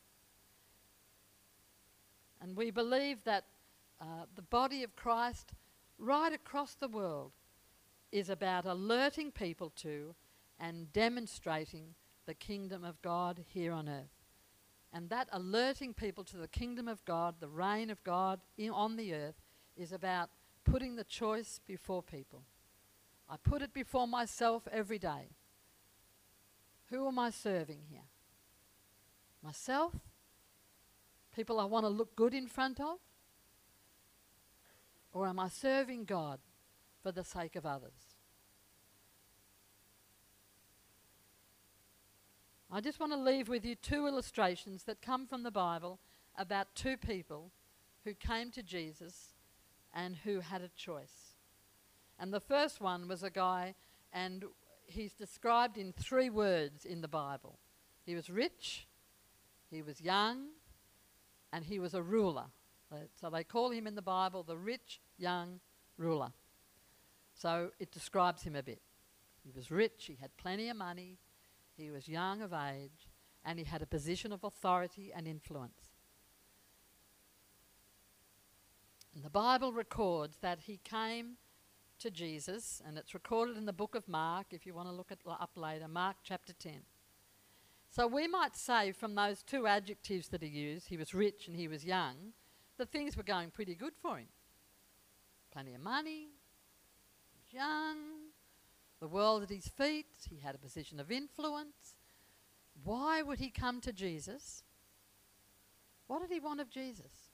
and 2.41 2.57
we 2.57 2.71
believe 2.71 3.23
that 3.23 3.45
uh, 4.01 4.25
the 4.35 4.41
body 4.41 4.83
of 4.83 4.95
Christ 4.95 5.53
right 5.97 6.33
across 6.33 6.75
the 6.75 6.87
world 6.87 7.31
is 8.11 8.29
about 8.29 8.65
alerting 8.65 9.31
people 9.31 9.69
to 9.77 10.15
and 10.59 10.91
demonstrating 10.91 11.95
the 12.25 12.33
kingdom 12.33 12.83
of 12.83 13.01
God 13.01 13.43
here 13.47 13.71
on 13.71 13.87
earth. 13.87 14.14
And 14.95 15.09
that 15.09 15.27
alerting 15.33 15.93
people 15.93 16.23
to 16.23 16.37
the 16.37 16.47
kingdom 16.47 16.87
of 16.87 17.03
God, 17.03 17.35
the 17.41 17.49
reign 17.49 17.89
of 17.89 18.01
God 18.05 18.39
in, 18.57 18.69
on 18.69 18.95
the 18.95 19.13
earth, 19.13 19.35
is 19.75 19.91
about 19.91 20.29
putting 20.63 20.95
the 20.95 21.03
choice 21.03 21.59
before 21.67 22.01
people. 22.01 22.43
I 23.29 23.35
put 23.35 23.61
it 23.61 23.73
before 23.73 24.07
myself 24.07 24.69
every 24.71 24.97
day. 24.97 25.31
Who 26.91 27.09
am 27.09 27.19
I 27.19 27.29
serving 27.29 27.81
here? 27.89 28.07
Myself? 29.43 29.91
People 31.35 31.59
I 31.59 31.65
want 31.65 31.83
to 31.83 31.89
look 31.89 32.15
good 32.15 32.33
in 32.33 32.47
front 32.47 32.79
of? 32.79 32.99
Or 35.11 35.27
am 35.27 35.41
I 35.41 35.49
serving 35.49 36.05
God 36.05 36.39
for 37.03 37.11
the 37.11 37.25
sake 37.25 37.57
of 37.57 37.65
others? 37.65 38.04
I 42.75 42.81
just 42.81 42.99
want 42.99 43.13
to 43.13 43.17
leave 43.17 43.47
with 43.47 43.63
you 43.63 43.75
two 43.75 44.05
illustrations 44.05 44.83
that 44.83 45.01
come 45.01 45.27
from 45.27 45.43
the 45.43 45.49
Bible 45.49 45.97
about 46.37 46.75
two 46.75 46.97
people 46.97 47.53
who 48.03 48.13
came 48.13 48.51
to 48.51 48.61
Jesus 48.61 49.29
and 49.93 50.17
who 50.25 50.41
had 50.41 50.61
a 50.61 50.67
choice. 50.75 51.35
And 52.19 52.33
the 52.33 52.41
first 52.41 52.81
one 52.81 53.07
was 53.07 53.23
a 53.23 53.29
guy, 53.29 53.75
and 54.11 54.43
he's 54.87 55.13
described 55.13 55.77
in 55.77 55.93
three 55.93 56.29
words 56.29 56.83
in 56.83 56.99
the 56.99 57.07
Bible 57.07 57.59
he 58.05 58.13
was 58.13 58.29
rich, 58.29 58.87
he 59.71 59.81
was 59.81 60.01
young, 60.01 60.47
and 61.53 61.63
he 61.63 61.79
was 61.79 61.93
a 61.93 62.03
ruler. 62.03 62.47
So 63.21 63.29
they 63.29 63.45
call 63.45 63.71
him 63.71 63.87
in 63.87 63.95
the 63.95 64.01
Bible 64.01 64.43
the 64.43 64.57
rich 64.57 64.99
young 65.17 65.61
ruler. 65.97 66.33
So 67.35 67.69
it 67.79 67.93
describes 67.93 68.43
him 68.43 68.57
a 68.57 68.63
bit. 68.63 68.81
He 69.45 69.53
was 69.55 69.71
rich, 69.71 70.07
he 70.07 70.17
had 70.19 70.35
plenty 70.35 70.67
of 70.67 70.75
money, 70.75 71.19
he 71.77 71.91
was 71.91 72.07
young 72.07 72.41
of 72.41 72.53
age 72.53 73.09
and 73.43 73.59
he 73.59 73.65
had 73.65 73.81
a 73.81 73.87
position 73.87 74.31
of 74.31 74.43
authority 74.43 75.11
and 75.15 75.27
influence. 75.27 75.95
And 79.13 79.23
the 79.23 79.29
Bible 79.29 79.71
records 79.71 80.37
that 80.41 80.61
he 80.61 80.79
came 80.83 81.37
to 81.99 82.11
Jesus, 82.11 82.81
and 82.85 82.97
it's 82.97 83.13
recorded 83.13 83.55
in 83.55 83.65
the 83.65 83.71
book 83.71 83.95
of 83.95 84.09
Mark, 84.09 84.47
if 84.51 84.65
you 84.65 84.73
want 84.73 84.89
to 84.89 84.93
look 84.93 85.11
it 85.11 85.19
up 85.25 85.51
later, 85.55 85.87
Mark 85.87 86.17
chapter 86.23 86.51
10. 86.51 86.81
So 87.89 88.07
we 88.07 88.27
might 88.27 88.57
say 88.57 88.91
from 88.91 89.15
those 89.15 89.41
two 89.41 89.67
adjectives 89.67 90.27
that 90.29 90.41
he 90.41 90.49
used, 90.49 90.89
he 90.89 90.97
was 90.97 91.13
rich 91.13 91.47
and 91.47 91.55
he 91.55 91.69
was 91.69 91.85
young, 91.85 92.33
that 92.77 92.91
things 92.91 93.15
were 93.15 93.23
going 93.23 93.51
pretty 93.51 93.73
good 93.73 93.93
for 94.01 94.17
him. 94.17 94.27
Plenty 95.53 95.75
of 95.75 95.81
money, 95.81 96.27
young, 97.51 97.95
the 98.99 99.07
world 99.07 99.43
at 99.43 99.49
his 99.49 99.67
feet, 99.67 100.07
he 100.29 100.39
had 100.39 100.55
a 100.55 100.59
position 100.59 100.99
of 100.99 101.11
influence. 101.11 101.95
Why 102.83 103.21
would 103.21 103.39
he 103.39 103.49
come 103.49 103.81
to 103.81 103.93
Jesus? 103.93 104.63
What 106.07 106.21
did 106.21 106.31
he 106.31 106.39
want 106.39 106.61
of 106.61 106.69
Jesus? 106.69 107.31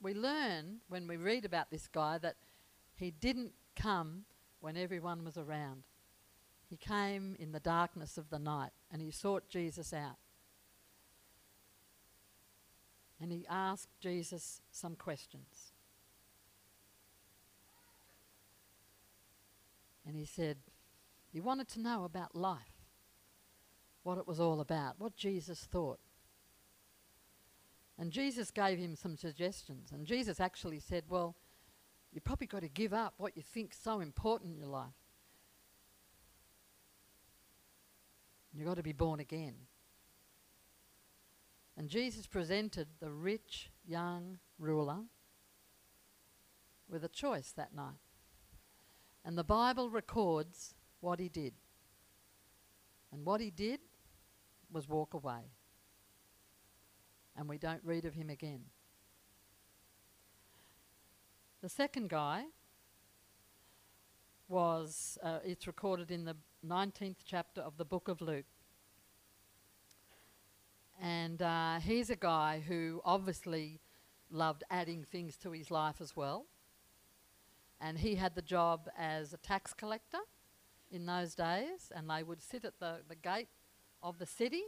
We 0.00 0.14
learn 0.14 0.78
when 0.88 1.06
we 1.06 1.16
read 1.16 1.44
about 1.44 1.70
this 1.70 1.88
guy 1.88 2.18
that 2.18 2.36
he 2.94 3.10
didn't 3.10 3.52
come 3.74 4.24
when 4.60 4.76
everyone 4.76 5.24
was 5.24 5.36
around. 5.36 5.82
He 6.68 6.76
came 6.76 7.36
in 7.38 7.52
the 7.52 7.60
darkness 7.60 8.18
of 8.18 8.30
the 8.30 8.38
night 8.38 8.72
and 8.90 9.00
he 9.00 9.10
sought 9.10 9.48
Jesus 9.48 9.92
out. 9.92 10.16
And 13.20 13.32
he 13.32 13.46
asked 13.48 13.88
Jesus 14.00 14.60
some 14.70 14.96
questions. 14.96 15.72
And 20.06 20.16
he 20.16 20.24
said, 20.24 20.58
he 21.32 21.40
wanted 21.40 21.68
to 21.68 21.80
know 21.80 22.04
about 22.04 22.34
life, 22.34 22.86
what 24.02 24.18
it 24.18 24.26
was 24.26 24.40
all 24.40 24.60
about, 24.60 24.94
what 24.98 25.16
Jesus 25.16 25.66
thought. 25.70 25.98
And 27.98 28.10
Jesus 28.10 28.50
gave 28.50 28.78
him 28.78 28.94
some 28.94 29.16
suggestions. 29.16 29.90
And 29.92 30.06
Jesus 30.06 30.40
actually 30.40 30.80
said, 30.80 31.04
Well, 31.08 31.34
you 32.12 32.20
probably 32.20 32.46
got 32.46 32.62
to 32.62 32.68
give 32.68 32.92
up 32.92 33.14
what 33.16 33.36
you 33.36 33.42
think 33.42 33.74
so 33.74 34.00
important 34.00 34.52
in 34.52 34.58
your 34.58 34.68
life. 34.68 34.88
You've 38.54 38.66
got 38.66 38.76
to 38.76 38.82
be 38.82 38.92
born 38.92 39.20
again. 39.20 39.54
And 41.76 41.90
Jesus 41.90 42.26
presented 42.26 42.88
the 43.00 43.10
rich 43.10 43.70
young 43.86 44.38
ruler 44.58 45.00
with 46.88 47.04
a 47.04 47.08
choice 47.08 47.52
that 47.52 47.74
night. 47.74 48.05
And 49.26 49.36
the 49.36 49.42
Bible 49.42 49.90
records 49.90 50.76
what 51.00 51.18
he 51.18 51.28
did. 51.28 51.52
And 53.12 53.26
what 53.26 53.40
he 53.40 53.50
did 53.50 53.80
was 54.72 54.88
walk 54.88 55.14
away. 55.14 55.50
And 57.36 57.48
we 57.48 57.58
don't 57.58 57.80
read 57.82 58.04
of 58.04 58.14
him 58.14 58.30
again. 58.30 58.60
The 61.60 61.68
second 61.68 62.08
guy 62.08 62.44
was, 64.46 65.18
uh, 65.24 65.40
it's 65.44 65.66
recorded 65.66 66.12
in 66.12 66.24
the 66.24 66.36
19th 66.64 67.16
chapter 67.24 67.60
of 67.60 67.78
the 67.78 67.84
book 67.84 68.06
of 68.06 68.20
Luke. 68.20 68.46
And 71.02 71.42
uh, 71.42 71.80
he's 71.80 72.10
a 72.10 72.16
guy 72.16 72.62
who 72.66 73.00
obviously 73.04 73.80
loved 74.30 74.62
adding 74.70 75.02
things 75.02 75.36
to 75.38 75.50
his 75.50 75.68
life 75.72 76.00
as 76.00 76.14
well. 76.14 76.46
And 77.80 77.98
he 77.98 78.14
had 78.14 78.34
the 78.34 78.42
job 78.42 78.88
as 78.98 79.32
a 79.32 79.36
tax 79.36 79.74
collector 79.74 80.20
in 80.90 81.06
those 81.06 81.34
days, 81.34 81.92
and 81.94 82.08
they 82.08 82.22
would 82.22 82.42
sit 82.42 82.64
at 82.64 82.78
the, 82.78 83.00
the 83.08 83.16
gate 83.16 83.48
of 84.02 84.18
the 84.18 84.26
city 84.26 84.62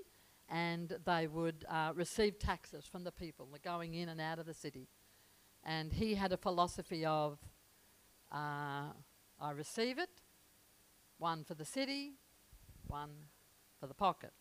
and 0.50 0.96
they 1.04 1.26
would 1.26 1.64
uh, 1.68 1.92
receive 1.94 2.38
taxes 2.38 2.86
from 2.86 3.04
the 3.04 3.12
people 3.12 3.48
going 3.62 3.94
in 3.94 4.08
and 4.08 4.20
out 4.20 4.38
of 4.38 4.46
the 4.46 4.54
city. 4.54 4.88
And 5.62 5.92
he 5.92 6.14
had 6.14 6.32
a 6.32 6.36
philosophy 6.36 7.04
of 7.04 7.38
uh, 8.32 8.92
I 9.40 9.50
receive 9.54 9.98
it, 9.98 10.10
one 11.18 11.44
for 11.44 11.54
the 11.54 11.64
city, 11.64 12.14
one 12.86 13.10
for 13.78 13.86
the 13.86 13.94
pocket. 13.94 14.32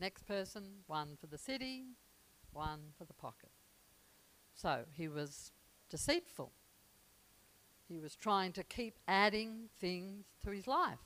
Next 0.00 0.26
person, 0.26 0.64
one 0.86 1.16
for 1.20 1.26
the 1.26 1.38
city, 1.38 1.84
one 2.52 2.80
for 2.96 3.04
the 3.04 3.12
pocket. 3.12 3.50
So 4.54 4.80
he 4.92 5.08
was 5.08 5.52
deceitful. 5.90 6.52
He 7.90 7.98
was 7.98 8.14
trying 8.14 8.52
to 8.52 8.62
keep 8.62 9.00
adding 9.08 9.68
things 9.80 10.26
to 10.44 10.52
his 10.52 10.68
life. 10.68 11.00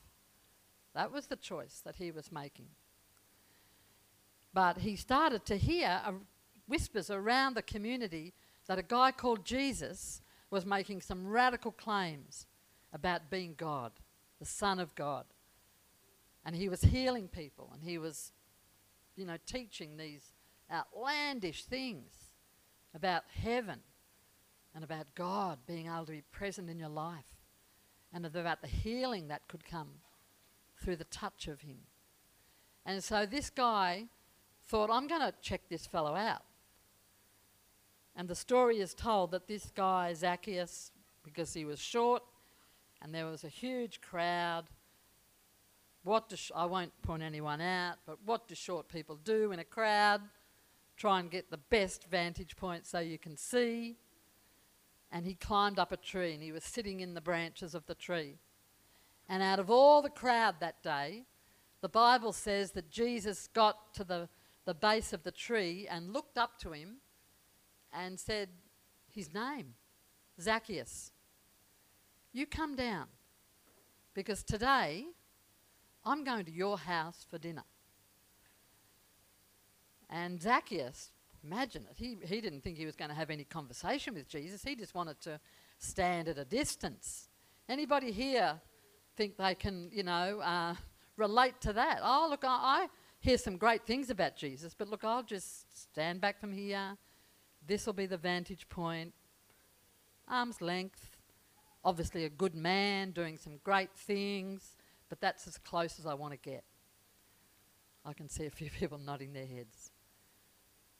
That 0.93 1.11
was 1.11 1.25
the 1.25 1.35
choice 1.35 1.81
that 1.83 1.95
he 1.95 2.11
was 2.11 2.31
making. 2.31 2.67
But 4.53 4.77
he 4.77 4.95
started 4.95 5.45
to 5.47 5.57
hear 5.57 5.99
whispers 6.67 7.09
around 7.09 7.55
the 7.55 7.63
community 7.63 8.33
that 8.67 8.77
a 8.77 8.83
guy 8.83 9.11
called 9.11 9.45
Jesus 9.45 10.21
was 10.51 10.63
making 10.63 11.01
some 11.01 11.27
radical 11.27 11.71
claims 11.71 12.45
about 12.93 13.31
being 13.31 13.55
God, 13.57 13.91
the 14.39 14.45
Son 14.45 14.79
of 14.79 14.93
God. 14.93 15.25
And 16.45 16.55
he 16.55 16.69
was 16.69 16.81
healing 16.81 17.27
people 17.27 17.71
and 17.73 17.83
he 17.83 17.97
was, 17.97 18.31
you 19.15 19.25
know, 19.25 19.37
teaching 19.47 19.97
these 19.97 20.33
outlandish 20.71 21.63
things 21.65 22.13
about 22.93 23.23
heaven 23.27 23.79
and 24.75 24.83
about 24.83 25.15
God 25.15 25.59
being 25.65 25.87
able 25.87 26.05
to 26.05 26.11
be 26.11 26.23
present 26.33 26.69
in 26.69 26.77
your 26.77 26.89
life 26.89 27.37
and 28.13 28.25
about 28.25 28.61
the 28.61 28.67
healing 28.67 29.29
that 29.29 29.47
could 29.47 29.65
come 29.65 29.87
through 30.77 30.97
the 30.97 31.05
touch 31.05 31.47
of 31.47 31.61
him. 31.61 31.79
And 32.85 33.03
so 33.03 33.25
this 33.25 33.49
guy 33.49 34.05
thought, 34.67 34.89
I'm 34.91 35.07
going 35.07 35.21
to 35.21 35.33
check 35.41 35.61
this 35.69 35.87
fellow 35.87 36.13
out. 36.13 36.43
And 38.15 38.27
the 38.27 38.35
story 38.35 38.79
is 38.79 38.93
told 38.93 39.31
that 39.31 39.47
this 39.47 39.71
guy, 39.73 40.13
Zacchaeus, 40.13 40.91
because 41.23 41.53
he 41.53 41.65
was 41.65 41.79
short 41.79 42.23
and 43.01 43.13
there 43.13 43.25
was 43.25 43.43
a 43.43 43.49
huge 43.49 44.01
crowd, 44.01 44.65
what 46.03 46.29
do 46.29 46.35
sh- 46.35 46.51
I 46.55 46.65
won't 46.65 46.93
point 47.01 47.23
anyone 47.23 47.61
out, 47.61 47.95
but 48.05 48.19
what 48.25 48.47
do 48.47 48.55
short 48.55 48.87
people 48.87 49.15
do 49.23 49.51
in 49.51 49.59
a 49.59 49.63
crowd? 49.63 50.21
Try 50.95 51.19
and 51.19 51.31
get 51.31 51.49
the 51.49 51.57
best 51.57 52.05
vantage 52.05 52.55
point 52.55 52.85
so 52.85 52.99
you 52.99 53.17
can 53.17 53.35
see. 53.35 53.97
And 55.15 55.25
he 55.25 55.35
climbed 55.35 55.79
up 55.79 55.93
a 55.93 55.97
tree 55.97 56.33
and 56.33 56.43
he 56.43 56.51
was 56.51 56.65
sitting 56.65 56.99
in 56.99 57.13
the 57.13 57.21
branches 57.21 57.73
of 57.73 57.85
the 57.85 57.95
tree. 57.95 58.35
And 59.29 59.41
out 59.41 59.59
of 59.59 59.69
all 59.69 60.01
the 60.01 60.09
crowd 60.09 60.55
that 60.59 60.83
day, 60.83 61.23
the 61.79 61.87
Bible 61.87 62.33
says 62.33 62.71
that 62.71 62.91
Jesus 62.91 63.47
got 63.53 63.93
to 63.93 64.03
the, 64.03 64.27
the 64.65 64.73
base 64.73 65.13
of 65.13 65.23
the 65.23 65.31
tree 65.31 65.87
and 65.89 66.11
looked 66.11 66.37
up 66.37 66.59
to 66.59 66.73
him 66.73 66.97
and 67.93 68.19
said 68.19 68.49
his 69.09 69.33
name, 69.33 69.75
Zacchaeus. 70.41 71.13
You 72.33 72.45
come 72.45 72.75
down 72.75 73.05
because 74.13 74.43
today 74.43 75.05
I'm 76.03 76.25
going 76.25 76.43
to 76.43 76.51
your 76.51 76.77
house 76.77 77.25
for 77.29 77.37
dinner. 77.37 77.63
And 80.09 80.41
Zacchaeus, 80.41 81.11
imagine 81.45 81.85
it, 81.89 81.97
he, 81.97 82.17
he 82.25 82.41
didn't 82.41 82.61
think 82.61 82.77
he 82.77 82.85
was 82.85 82.95
going 82.95 83.09
to 83.09 83.15
have 83.15 83.29
any 83.29 83.43
conversation 83.43 84.15
with 84.15 84.27
Jesus. 84.27 84.63
He 84.63 84.75
just 84.75 84.95
wanted 84.95 85.19
to 85.21 85.39
stand 85.77 86.27
at 86.27 86.37
a 86.37 86.45
distance. 86.45 87.29
Anybody 87.69 88.11
here 88.11 88.59
think 89.15 89.37
they 89.37 89.55
can, 89.55 89.89
you 89.91 90.03
know, 90.03 90.39
uh, 90.39 90.75
relate 91.17 91.61
to 91.61 91.73
that? 91.73 91.99
Oh, 92.01 92.27
look, 92.29 92.43
I, 92.43 92.47
I 92.47 92.87
hear 93.19 93.37
some 93.37 93.57
great 93.57 93.85
things 93.85 94.09
about 94.09 94.35
Jesus, 94.35 94.73
but 94.77 94.89
look, 94.89 95.03
I'll 95.03 95.23
just 95.23 95.65
stand 95.77 96.21
back 96.21 96.39
from 96.39 96.51
here 96.51 96.97
this 97.67 97.85
will 97.85 97.93
be 97.93 98.05
the 98.05 98.17
vantage 98.17 98.69
point. 98.69 99.13
Arm's 100.27 100.61
length. 100.61 101.17
Obviously, 101.83 102.25
a 102.25 102.29
good 102.29 102.55
man 102.55 103.11
doing 103.11 103.37
some 103.37 103.59
great 103.63 103.91
things, 103.95 104.75
but 105.09 105.19
that's 105.21 105.47
as 105.47 105.57
close 105.57 105.99
as 105.99 106.05
I 106.05 106.13
want 106.13 106.33
to 106.33 106.37
get. 106.37 106.63
I 108.03 108.13
can 108.13 108.29
see 108.29 108.45
a 108.45 108.49
few 108.49 108.69
people 108.79 108.97
nodding 108.97 109.33
their 109.33 109.45
heads. 109.45 109.91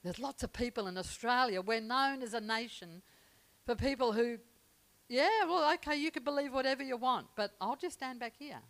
There's 0.06 0.20
lots 0.20 0.44
of 0.44 0.54
people 0.54 0.86
in 0.86 1.00
Australia. 1.00 1.62
We're 1.62 1.82
known 1.82 2.22
as 2.22 2.36
a 2.36 2.40
nation 2.40 3.02
for 3.66 3.74
people 3.74 4.12
who, 4.12 4.38
yeah, 5.10 5.46
well, 5.48 5.74
okay, 5.74 5.96
you 5.96 6.12
can 6.12 6.24
believe 6.24 6.54
whatever 6.54 6.84
you 6.84 6.96
want, 6.96 7.26
but 7.36 7.54
I'll 7.60 7.76
just 7.76 7.96
stand 7.96 8.20
back 8.20 8.34
here. 8.38 8.62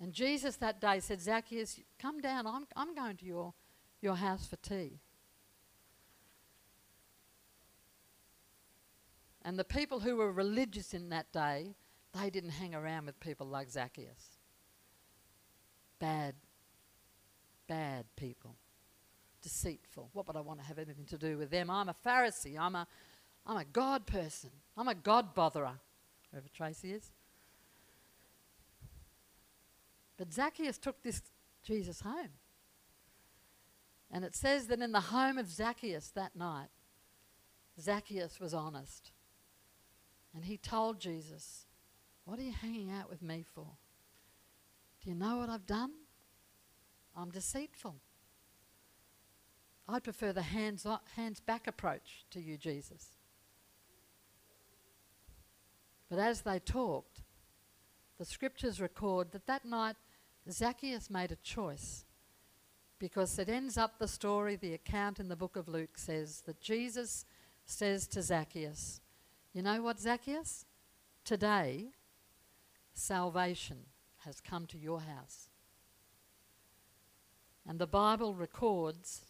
And 0.00 0.12
Jesus 0.12 0.54
that 0.58 0.80
day 0.80 1.00
said, 1.00 1.20
Zacchaeus, 1.20 1.80
come 1.98 2.20
down. 2.20 2.46
I'm, 2.46 2.68
I'm 2.76 2.94
going 2.94 3.16
to 3.16 3.26
your 3.26 3.54
your 4.00 4.14
house 4.14 4.46
for 4.46 4.54
tea. 4.56 5.00
And 9.44 9.58
the 9.58 9.64
people 9.64 9.98
who 9.98 10.14
were 10.14 10.30
religious 10.30 10.94
in 10.94 11.08
that 11.08 11.32
day, 11.32 11.74
they 12.12 12.30
didn't 12.30 12.50
hang 12.50 12.72
around 12.72 13.06
with 13.06 13.18
people 13.18 13.48
like 13.48 13.68
Zacchaeus. 13.68 14.38
Bad, 15.98 16.34
bad 17.72 18.04
people. 18.16 18.54
Deceitful. 19.40 20.10
What 20.12 20.26
would 20.26 20.36
I 20.36 20.42
want 20.42 20.60
to 20.60 20.66
have 20.66 20.78
anything 20.78 21.06
to 21.06 21.16
do 21.16 21.38
with 21.38 21.50
them? 21.50 21.70
I'm 21.70 21.88
a 21.88 21.96
Pharisee. 22.06 22.58
I'm 22.58 22.74
a, 22.74 22.86
I'm 23.46 23.56
a 23.56 23.64
God 23.64 24.06
person. 24.06 24.50
I'm 24.76 24.88
a 24.88 24.94
God 24.94 25.34
botherer. 25.34 25.78
Whoever 26.30 26.48
Tracy 26.54 26.92
is. 26.92 27.10
But 30.18 30.34
Zacchaeus 30.34 30.76
took 30.76 31.02
this 31.02 31.22
Jesus 31.62 32.02
home. 32.02 32.34
And 34.10 34.22
it 34.22 34.36
says 34.36 34.66
that 34.66 34.80
in 34.80 34.92
the 34.92 35.00
home 35.00 35.38
of 35.38 35.50
Zacchaeus 35.50 36.08
that 36.10 36.36
night, 36.36 36.68
Zacchaeus 37.80 38.38
was 38.38 38.52
honest. 38.52 39.12
And 40.34 40.44
he 40.44 40.58
told 40.58 41.00
Jesus, 41.00 41.64
What 42.26 42.38
are 42.38 42.42
you 42.42 42.52
hanging 42.52 42.92
out 42.92 43.08
with 43.08 43.22
me 43.22 43.46
for? 43.54 43.66
Do 45.02 45.08
you 45.08 45.16
know 45.16 45.38
what 45.38 45.48
I've 45.48 45.66
done? 45.66 45.92
I'm 47.16 47.30
deceitful. 47.30 47.96
I 49.88 49.98
prefer 49.98 50.32
the 50.32 50.42
hands, 50.42 50.86
hands 51.16 51.40
back 51.40 51.66
approach 51.66 52.24
to 52.30 52.40
you, 52.40 52.56
Jesus. 52.56 53.10
But 56.08 56.18
as 56.18 56.42
they 56.42 56.58
talked, 56.58 57.22
the 58.18 58.24
scriptures 58.24 58.80
record 58.80 59.32
that 59.32 59.46
that 59.46 59.64
night 59.64 59.96
Zacchaeus 60.50 61.10
made 61.10 61.32
a 61.32 61.36
choice 61.36 62.04
because 62.98 63.38
it 63.38 63.48
ends 63.48 63.76
up 63.76 63.98
the 63.98 64.06
story, 64.06 64.56
the 64.56 64.74
account 64.74 65.18
in 65.18 65.28
the 65.28 65.36
book 65.36 65.56
of 65.56 65.68
Luke 65.68 65.98
says 65.98 66.42
that 66.46 66.60
Jesus 66.60 67.24
says 67.64 68.06
to 68.08 68.22
Zacchaeus, 68.22 69.00
You 69.52 69.62
know 69.62 69.82
what, 69.82 69.98
Zacchaeus? 69.98 70.66
Today, 71.24 71.86
salvation 72.94 73.78
has 74.24 74.40
come 74.40 74.66
to 74.66 74.78
your 74.78 75.00
house. 75.00 75.48
And 77.66 77.78
the 77.78 77.86
Bible 77.86 78.34
records 78.34 79.22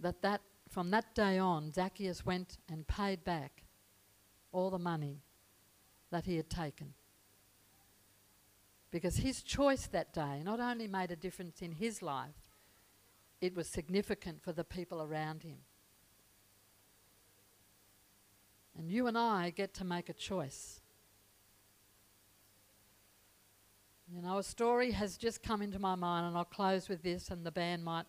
that, 0.00 0.22
that 0.22 0.40
from 0.68 0.90
that 0.90 1.14
day 1.14 1.38
on, 1.38 1.72
Zacchaeus 1.72 2.26
went 2.26 2.58
and 2.68 2.86
paid 2.86 3.24
back 3.24 3.64
all 4.52 4.70
the 4.70 4.78
money 4.78 5.22
that 6.10 6.24
he 6.24 6.36
had 6.36 6.50
taken 6.50 6.94
because 8.94 9.16
his 9.16 9.42
choice 9.42 9.88
that 9.88 10.12
day 10.12 10.40
not 10.44 10.60
only 10.60 10.86
made 10.86 11.10
a 11.10 11.16
difference 11.16 11.60
in 11.60 11.72
his 11.72 12.00
life, 12.00 12.36
it 13.40 13.56
was 13.56 13.66
significant 13.66 14.40
for 14.40 14.52
the 14.52 14.62
people 14.62 15.02
around 15.02 15.42
him. 15.42 15.58
And 18.78 18.88
you 18.88 19.08
and 19.08 19.18
I 19.18 19.50
get 19.50 19.74
to 19.74 19.84
make 19.84 20.08
a 20.08 20.12
choice. 20.12 20.80
You 24.12 24.20
know, 24.20 24.38
a 24.38 24.42
story 24.42 24.90
has 24.90 25.16
just 25.16 25.42
come 25.42 25.62
into 25.62 25.78
my 25.78 25.94
mind, 25.94 26.26
and 26.26 26.36
I'll 26.36 26.44
close 26.44 26.88
with 26.88 27.02
this, 27.02 27.30
and 27.30 27.44
the 27.44 27.50
band 27.50 27.82
might, 27.82 28.04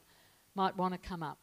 might 0.54 0.76
want 0.76 0.94
to 0.94 0.98
come 0.98 1.24
up. 1.24 1.40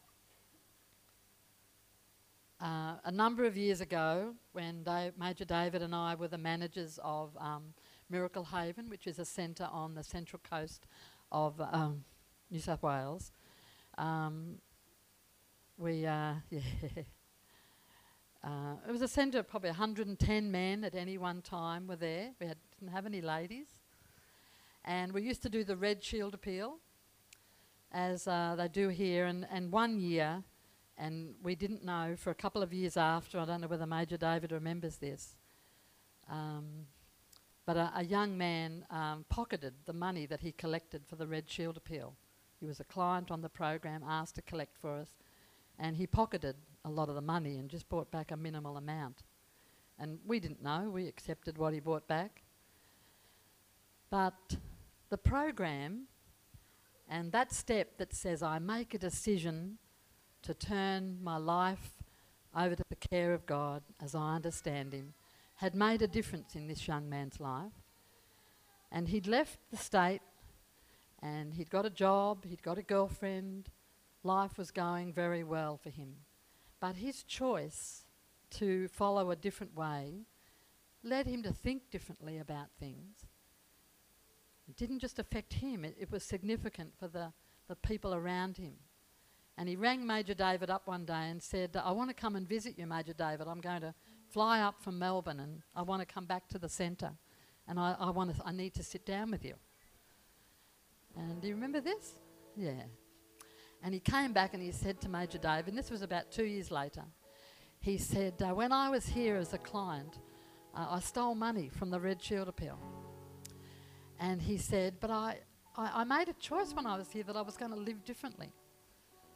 Uh, 2.61 2.95
a 3.03 3.11
number 3.11 3.45
of 3.45 3.57
years 3.57 3.81
ago, 3.81 4.35
when 4.51 4.83
Dave, 4.83 5.13
Major 5.17 5.43
David 5.43 5.81
and 5.81 5.93
I 5.95 6.13
were 6.13 6.27
the 6.27 6.37
managers 6.37 6.99
of 7.03 7.35
um, 7.39 7.73
Miracle 8.09 8.45
Haven, 8.45 8.89
which 8.89 9.07
is 9.07 9.17
a 9.17 9.25
centre 9.25 9.67
on 9.71 9.95
the 9.95 10.03
central 10.03 10.39
coast 10.47 10.85
of 11.31 11.59
um, 11.59 12.05
New 12.51 12.59
South 12.59 12.83
Wales. 12.83 13.31
Um, 13.97 14.59
we, 15.77 16.05
uh, 16.05 16.35
yeah, 16.51 16.59
uh, 18.43 18.75
it 18.87 18.91
was 18.91 19.01
a 19.01 19.07
centre 19.07 19.39
of 19.39 19.47
probably 19.47 19.71
110 19.71 20.51
men 20.51 20.83
at 20.83 20.93
any 20.93 21.17
one 21.17 21.41
time 21.41 21.87
were 21.87 21.95
there. 21.95 22.31
We 22.39 22.45
had, 22.45 22.57
didn't 22.79 22.93
have 22.93 23.07
any 23.07 23.19
ladies. 23.19 23.67
And 24.85 25.13
we 25.13 25.21
used 25.21 25.41
to 25.43 25.49
do 25.49 25.63
the 25.63 25.77
Red 25.77 26.03
Shield 26.03 26.33
Appeal, 26.33 26.77
as 27.91 28.27
uh, 28.27 28.55
they 28.57 28.67
do 28.67 28.89
here. 28.89 29.25
And, 29.25 29.47
and 29.49 29.71
one 29.71 29.99
year, 29.99 30.43
and 30.97 31.35
we 31.41 31.55
didn't 31.55 31.85
know 31.85 32.15
for 32.17 32.31
a 32.31 32.35
couple 32.35 32.61
of 32.61 32.73
years 32.73 32.97
after, 32.97 33.39
I 33.39 33.45
don't 33.45 33.61
know 33.61 33.67
whether 33.67 33.85
Major 33.85 34.17
David 34.17 34.51
remembers 34.51 34.97
this, 34.97 35.35
um, 36.29 36.85
but 37.65 37.77
a, 37.77 37.91
a, 37.95 38.03
young 38.03 38.37
man 38.37 38.85
um, 38.89 39.25
pocketed 39.29 39.73
the 39.85 39.93
money 39.93 40.25
that 40.25 40.41
he 40.41 40.51
collected 40.51 41.03
for 41.07 41.15
the 41.15 41.27
Red 41.27 41.49
Shield 41.49 41.77
Appeal. 41.77 42.13
He 42.59 42.65
was 42.65 42.79
a 42.79 42.85
client 42.85 43.31
on 43.31 43.41
the 43.41 43.49
program, 43.49 44.03
asked 44.07 44.35
to 44.35 44.41
collect 44.41 44.77
for 44.77 44.95
us, 44.95 45.09
and 45.79 45.95
he 45.95 46.07
pocketed 46.07 46.55
a 46.85 46.89
lot 46.89 47.09
of 47.09 47.15
the 47.15 47.21
money 47.21 47.57
and 47.57 47.69
just 47.69 47.87
brought 47.89 48.11
back 48.11 48.31
a 48.31 48.37
minimal 48.37 48.77
amount. 48.77 49.23
And 49.97 50.19
we 50.25 50.39
didn't 50.39 50.61
know, 50.61 50.89
we 50.89 51.07
accepted 51.07 51.57
what 51.57 51.73
he 51.73 51.79
brought 51.79 52.07
back. 52.07 52.43
But 54.09 54.57
the 55.13 55.17
program 55.19 56.07
and 57.07 57.31
that 57.31 57.53
step 57.53 57.99
that 57.99 58.15
says, 58.15 58.41
I 58.41 58.57
make 58.57 58.95
a 58.95 58.97
decision 58.97 59.77
to 60.41 60.55
turn 60.55 61.19
my 61.21 61.37
life 61.37 62.01
over 62.57 62.73
to 62.73 62.83
the 62.89 62.95
care 62.95 63.31
of 63.31 63.45
God 63.45 63.83
as 64.01 64.15
I 64.15 64.33
understand 64.33 64.91
Him, 64.91 65.13
had 65.57 65.75
made 65.75 66.01
a 66.01 66.07
difference 66.07 66.55
in 66.55 66.65
this 66.65 66.87
young 66.87 67.07
man's 67.07 67.39
life. 67.39 67.77
And 68.91 69.07
he'd 69.07 69.27
left 69.27 69.59
the 69.69 69.77
state 69.77 70.21
and 71.21 71.53
he'd 71.53 71.69
got 71.69 71.85
a 71.85 71.91
job, 71.91 72.43
he'd 72.45 72.63
got 72.63 72.79
a 72.79 72.81
girlfriend, 72.81 73.69
life 74.23 74.57
was 74.57 74.71
going 74.71 75.13
very 75.13 75.43
well 75.43 75.77
for 75.77 75.91
him. 75.91 76.15
But 76.79 76.95
his 76.95 77.21
choice 77.21 78.05
to 78.57 78.87
follow 78.87 79.29
a 79.29 79.35
different 79.35 79.75
way 79.75 80.25
led 81.03 81.27
him 81.27 81.43
to 81.43 81.53
think 81.53 81.91
differently 81.91 82.39
about 82.39 82.69
things. 82.79 83.27
It 84.67 84.77
didn't 84.77 84.99
just 84.99 85.19
affect 85.19 85.53
him, 85.53 85.83
it, 85.85 85.95
it 85.99 86.11
was 86.11 86.23
significant 86.23 86.93
for 86.97 87.07
the, 87.07 87.33
the 87.67 87.75
people 87.75 88.13
around 88.13 88.57
him. 88.57 88.73
And 89.57 89.69
he 89.69 89.75
rang 89.75 90.05
Major 90.05 90.33
David 90.33 90.69
up 90.69 90.87
one 90.87 91.05
day 91.05 91.29
and 91.29 91.41
said, 91.41 91.77
I 91.81 91.91
want 91.91 92.09
to 92.09 92.15
come 92.15 92.35
and 92.35 92.47
visit 92.47 92.77
you, 92.77 92.87
Major 92.87 93.13
David. 93.13 93.47
I'm 93.47 93.61
going 93.61 93.81
to 93.81 93.93
fly 94.29 94.61
up 94.61 94.81
from 94.81 94.97
Melbourne 94.97 95.39
and 95.39 95.61
I 95.75 95.83
want 95.83 96.01
to 96.01 96.11
come 96.11 96.25
back 96.25 96.47
to 96.49 96.57
the 96.57 96.69
centre. 96.69 97.11
And 97.67 97.79
I, 97.79 97.95
I, 97.99 98.09
want 98.09 98.35
to 98.35 98.41
I 98.43 98.51
need 98.51 98.73
to 98.75 98.83
sit 98.83 99.05
down 99.05 99.29
with 99.29 99.45
you. 99.45 99.53
And 101.15 101.39
do 101.39 101.47
you 101.47 101.53
remember 101.53 101.81
this? 101.81 102.13
Yeah. 102.57 102.83
And 103.83 103.93
he 103.93 103.99
came 103.99 104.33
back 104.33 104.53
and 104.53 104.63
he 104.63 104.71
said 104.71 104.99
to 105.01 105.09
Major 105.09 105.37
David, 105.37 105.67
and 105.67 105.77
this 105.77 105.91
was 105.91 106.01
about 106.01 106.31
two 106.31 106.45
years 106.45 106.71
later, 106.71 107.03
he 107.79 107.97
said, 107.97 108.41
uh, 108.41 108.55
When 108.55 108.71
I 108.71 108.89
was 108.89 109.05
here 109.05 109.35
as 109.35 109.53
a 109.53 109.57
client, 109.57 110.19
uh, 110.73 110.87
I 110.89 110.99
stole 110.99 111.35
money 111.35 111.69
from 111.69 111.89
the 111.89 111.99
Red 111.99 112.21
Shield 112.23 112.47
Appeal. 112.47 112.79
And 114.23 114.41
he 114.41 114.57
said, 114.57 114.95
But 115.01 115.11
I, 115.11 115.39
I, 115.75 116.01
I 116.01 116.03
made 116.05 116.29
a 116.29 116.33
choice 116.33 116.73
when 116.73 116.87
I 116.87 116.97
was 116.97 117.11
here 117.11 117.23
that 117.23 117.35
I 117.35 117.41
was 117.41 117.57
going 117.57 117.71
to 117.71 117.77
live 117.77 118.05
differently. 118.05 118.53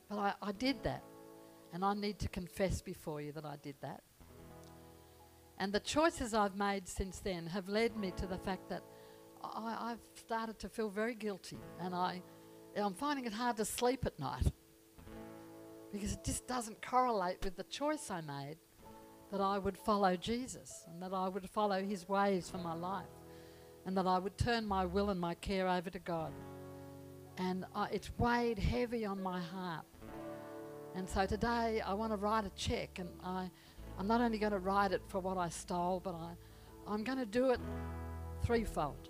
But 0.09 0.17
I, 0.17 0.33
I 0.41 0.51
did 0.53 0.81
that. 0.83 1.03
And 1.73 1.83
I 1.83 1.93
need 1.93 2.17
to 2.19 2.29
confess 2.29 2.81
before 2.81 3.19
you 3.19 3.33
that 3.33 3.43
I 3.43 3.57
did 3.61 3.75
that. 3.81 4.01
And 5.57 5.73
the 5.73 5.81
choices 5.81 6.33
I've 6.33 6.55
made 6.55 6.87
since 6.87 7.19
then 7.19 7.47
have 7.47 7.67
led 7.67 7.97
me 7.97 8.13
to 8.15 8.25
the 8.25 8.37
fact 8.37 8.69
that 8.69 8.83
I, 9.43 9.89
have 9.89 9.99
started 10.15 10.57
to 10.59 10.69
feel 10.69 10.89
very 10.89 11.15
guilty. 11.15 11.59
And 11.81 11.93
I, 11.93 12.21
I'm 12.77 12.93
finding 12.93 13.25
it 13.25 13.33
hard 13.33 13.57
to 13.57 13.65
sleep 13.65 14.05
at 14.05 14.17
night 14.17 14.53
because 15.91 16.13
it 16.13 16.23
just 16.23 16.47
doesn't 16.47 16.81
correlate 16.81 17.43
with 17.43 17.57
the 17.57 17.63
choice 17.63 18.09
I 18.09 18.21
made 18.21 18.55
that 19.33 19.41
I 19.41 19.57
would 19.57 19.77
follow 19.77 20.15
Jesus 20.15 20.85
and 20.87 21.01
that 21.03 21.13
I 21.13 21.27
would 21.27 21.49
follow 21.49 21.83
his 21.83 22.07
ways 22.07 22.49
for 22.49 22.59
my 22.59 22.73
life 22.73 23.16
and 23.87 23.95
that 23.95 24.05
I 24.05 24.19
would 24.19 24.37
turn 24.37 24.67
my 24.67 24.85
will 24.85 25.09
and 25.11 25.19
my 25.19 25.33
care 25.35 25.67
over 25.67 25.89
to 25.89 25.99
God. 25.99 26.33
And 27.37 27.65
uh, 27.73 27.87
it's 27.89 28.11
weighed 28.17 28.59
heavy 28.59 29.05
on 29.05 29.23
my 29.23 29.39
heart. 29.39 29.85
And 30.93 31.09
so 31.09 31.25
today 31.25 31.81
I 31.85 31.93
want 31.93 32.11
to 32.11 32.17
write 32.17 32.45
a 32.45 32.49
check, 32.49 32.99
and 32.99 33.07
I, 33.23 33.49
I'm 33.97 34.05
not 34.05 34.19
only 34.19 34.39
going 34.39 34.51
to 34.51 34.59
write 34.59 34.91
it 34.91 35.01
for 35.07 35.21
what 35.21 35.37
I 35.37 35.47
stole, 35.47 36.01
but 36.03 36.15
I, 36.15 36.31
I'm 36.85 37.05
going 37.05 37.17
to 37.17 37.25
do 37.25 37.51
it 37.51 37.61
threefold. 38.43 39.09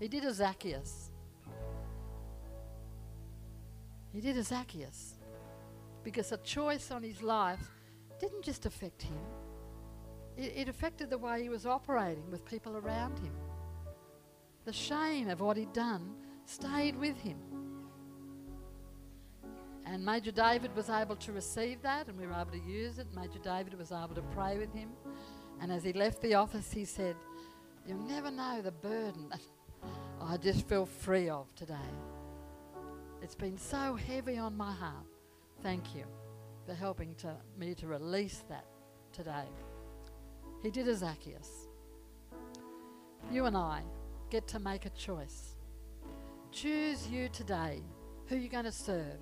He 0.00 0.08
did 0.08 0.24
a 0.24 0.34
Zacchaeus. 0.34 1.12
He 4.12 4.20
did 4.20 4.36
a 4.36 4.42
Zacchaeus 4.42 5.14
because 6.02 6.32
a 6.32 6.38
choice 6.38 6.90
on 6.90 7.04
his 7.04 7.22
life 7.22 7.70
didn't 8.18 8.42
just 8.42 8.66
affect 8.66 9.02
him, 9.02 9.18
it, 10.36 10.52
it 10.56 10.68
affected 10.68 11.08
the 11.08 11.18
way 11.18 11.42
he 11.42 11.48
was 11.48 11.66
operating 11.66 12.28
with 12.32 12.44
people 12.44 12.76
around 12.76 13.16
him. 13.20 13.32
The 14.64 14.72
shame 14.72 15.28
of 15.28 15.40
what 15.40 15.56
he'd 15.56 15.72
done 15.72 16.14
stayed 16.46 16.96
with 16.96 17.16
him. 17.18 17.38
And 19.84 20.04
Major 20.04 20.30
David 20.30 20.74
was 20.76 20.88
able 20.88 21.16
to 21.16 21.32
receive 21.32 21.82
that, 21.82 22.06
and 22.06 22.18
we 22.18 22.26
were 22.26 22.32
able 22.32 22.52
to 22.52 22.60
use 22.60 22.98
it. 22.98 23.06
Major 23.14 23.40
David 23.40 23.76
was 23.76 23.90
able 23.90 24.14
to 24.14 24.22
pray 24.34 24.56
with 24.56 24.72
him. 24.72 24.90
And 25.60 25.72
as 25.72 25.84
he 25.84 25.92
left 25.92 26.22
the 26.22 26.34
office, 26.34 26.72
he 26.72 26.84
said, 26.84 27.16
You'll 27.86 27.98
never 27.98 28.30
know 28.30 28.62
the 28.62 28.70
burden 28.70 29.28
that 29.30 29.40
I 30.20 30.36
just 30.36 30.68
feel 30.68 30.86
free 30.86 31.28
of 31.28 31.52
today. 31.56 31.74
It's 33.20 33.34
been 33.34 33.58
so 33.58 33.94
heavy 33.94 34.38
on 34.38 34.56
my 34.56 34.72
heart. 34.72 35.06
Thank 35.62 35.94
you 35.94 36.04
for 36.66 36.74
helping 36.74 37.14
to, 37.16 37.36
me 37.58 37.74
to 37.74 37.86
release 37.86 38.44
that 38.48 38.66
today. 39.12 39.46
He 40.62 40.70
did 40.70 40.86
a 40.88 40.94
Zacchaeus. 40.94 41.68
You 43.30 43.46
and 43.46 43.56
I 43.56 43.82
get 44.32 44.48
to 44.48 44.58
make 44.58 44.86
a 44.86 44.90
choice. 44.90 45.56
Choose 46.52 47.06
you 47.06 47.28
today 47.28 47.82
who 48.24 48.36
you're 48.36 48.48
going 48.48 48.64
to 48.64 48.72
serve. 48.72 49.20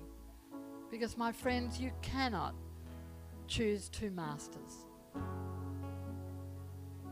Because, 0.89 1.17
my 1.17 1.33
friends, 1.33 1.77
you 1.77 1.91
cannot 2.01 2.55
choose 3.45 3.89
two 3.89 4.09
masters. 4.09 4.85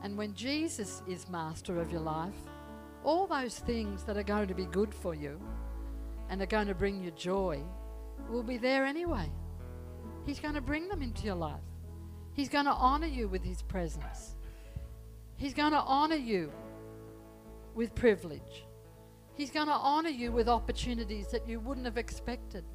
And 0.01 0.17
when 0.17 0.33
Jesus 0.33 1.03
is 1.09 1.27
master 1.27 1.77
of 1.81 1.91
your 1.91 1.99
life, 1.99 2.39
all 3.03 3.27
those 3.27 3.59
things 3.59 4.03
that 4.05 4.15
are 4.15 4.23
going 4.23 4.47
to 4.47 4.53
be 4.53 4.65
good 4.65 4.93
for 4.93 5.13
you 5.13 5.37
and 6.29 6.41
are 6.41 6.45
going 6.45 6.67
to 6.67 6.75
bring 6.75 7.03
you 7.03 7.11
joy 7.11 7.61
will 8.29 8.43
be 8.43 8.57
there 8.57 8.85
anyway. 8.85 9.29
He's 10.25 10.39
going 10.39 10.53
to 10.53 10.61
bring 10.61 10.87
them 10.87 11.01
into 11.01 11.25
your 11.25 11.35
life. 11.35 11.59
He's 12.31 12.47
going 12.47 12.65
to 12.65 12.71
honor 12.71 13.07
you 13.07 13.27
with 13.27 13.43
His 13.43 13.61
presence. 13.61 14.35
He's 15.35 15.53
going 15.53 15.73
to 15.73 15.81
honor 15.81 16.15
you 16.15 16.49
with 17.79 17.95
privilege. 17.95 18.65
He's 19.35 19.51
going 19.51 19.67
to 19.67 19.73
honor 19.73 20.09
you 20.09 20.33
with 20.33 20.49
opportunities 20.49 21.29
that 21.29 21.47
you 21.47 21.61
wouldn't 21.61 21.85
have 21.85 21.97
expected. 21.97 22.65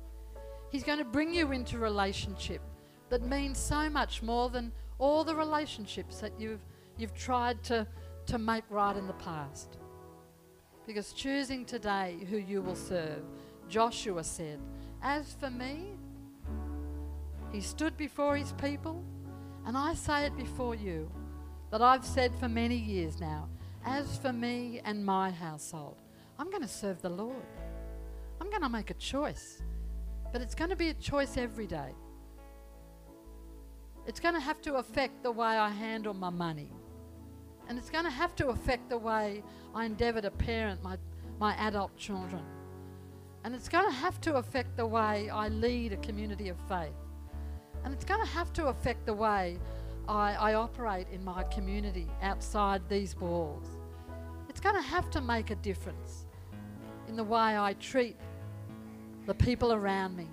He's 0.72 0.82
going 0.82 0.96
to 0.96 1.04
bring 1.04 1.34
you 1.34 1.52
into 1.52 1.78
relationship 1.78 2.62
that 3.10 3.22
means 3.22 3.58
so 3.58 3.90
much 3.90 4.22
more 4.22 4.48
than 4.48 4.72
all 4.98 5.22
the 5.22 5.34
relationships 5.34 6.20
that 6.22 6.32
you've, 6.40 6.62
you've 6.96 7.12
tried 7.12 7.62
to, 7.64 7.86
to 8.24 8.38
make 8.38 8.64
right 8.70 8.96
in 8.96 9.06
the 9.06 9.20
past. 9.28 9.76
Because 10.86 11.12
choosing 11.12 11.66
today 11.66 12.16
who 12.30 12.38
you 12.38 12.62
will 12.62 12.74
serve, 12.74 13.24
Joshua 13.68 14.24
said, 14.24 14.58
As 15.02 15.34
for 15.34 15.50
me, 15.50 15.98
he 17.52 17.60
stood 17.60 17.94
before 17.98 18.36
his 18.36 18.52
people, 18.52 19.04
and 19.66 19.76
I 19.76 19.92
say 19.92 20.24
it 20.24 20.34
before 20.34 20.74
you 20.74 21.10
that 21.70 21.82
I've 21.82 22.06
said 22.06 22.34
for 22.40 22.48
many 22.48 22.76
years 22.76 23.20
now, 23.20 23.50
as 23.84 24.16
for 24.18 24.32
me 24.32 24.80
and 24.84 25.04
my 25.04 25.30
household, 25.30 25.96
I'm 26.38 26.50
going 26.50 26.62
to 26.62 26.68
serve 26.68 27.02
the 27.02 27.10
Lord. 27.10 27.46
I'm 28.40 28.50
going 28.50 28.62
to 28.62 28.68
make 28.68 28.90
a 28.90 28.94
choice, 28.94 29.62
but 30.32 30.42
it's 30.42 30.54
going 30.54 30.70
to 30.70 30.76
be 30.76 30.88
a 30.88 30.94
choice 30.94 31.36
every 31.36 31.66
day. 31.66 31.94
It's 34.06 34.20
going 34.20 34.34
to 34.34 34.40
have 34.40 34.60
to 34.62 34.74
affect 34.74 35.22
the 35.22 35.32
way 35.32 35.46
I 35.46 35.70
handle 35.70 36.14
my 36.14 36.30
money. 36.30 36.70
And 37.68 37.78
it's 37.78 37.88
going 37.88 38.04
to 38.04 38.10
have 38.10 38.34
to 38.36 38.48
affect 38.48 38.90
the 38.90 38.98
way 38.98 39.42
I 39.74 39.86
endeavour 39.86 40.20
to 40.20 40.30
parent 40.30 40.82
my, 40.82 40.98
my 41.38 41.54
adult 41.56 41.96
children. 41.96 42.42
And 43.44 43.54
it's 43.54 43.68
going 43.68 43.86
to 43.86 43.94
have 43.94 44.20
to 44.22 44.36
affect 44.36 44.76
the 44.76 44.86
way 44.86 45.30
I 45.30 45.48
lead 45.48 45.92
a 45.92 45.96
community 45.98 46.48
of 46.48 46.56
faith. 46.68 46.92
And 47.84 47.92
it's 47.94 48.04
going 48.04 48.20
to 48.20 48.26
have 48.26 48.52
to 48.54 48.66
affect 48.66 49.06
the 49.06 49.14
way 49.14 49.58
I, 50.08 50.34
I 50.34 50.54
operate 50.54 51.06
in 51.12 51.24
my 51.24 51.44
community 51.44 52.06
outside 52.22 52.82
these 52.88 53.16
walls. 53.16 53.73
Going 54.64 54.76
to 54.76 54.82
have 54.82 55.10
to 55.10 55.20
make 55.20 55.50
a 55.50 55.56
difference 55.56 56.26
in 57.06 57.16
the 57.16 57.22
way 57.22 57.56
I 57.56 57.74
treat 57.74 58.16
the 59.26 59.34
people 59.34 59.72
around 59.74 60.16
me. 60.16 60.26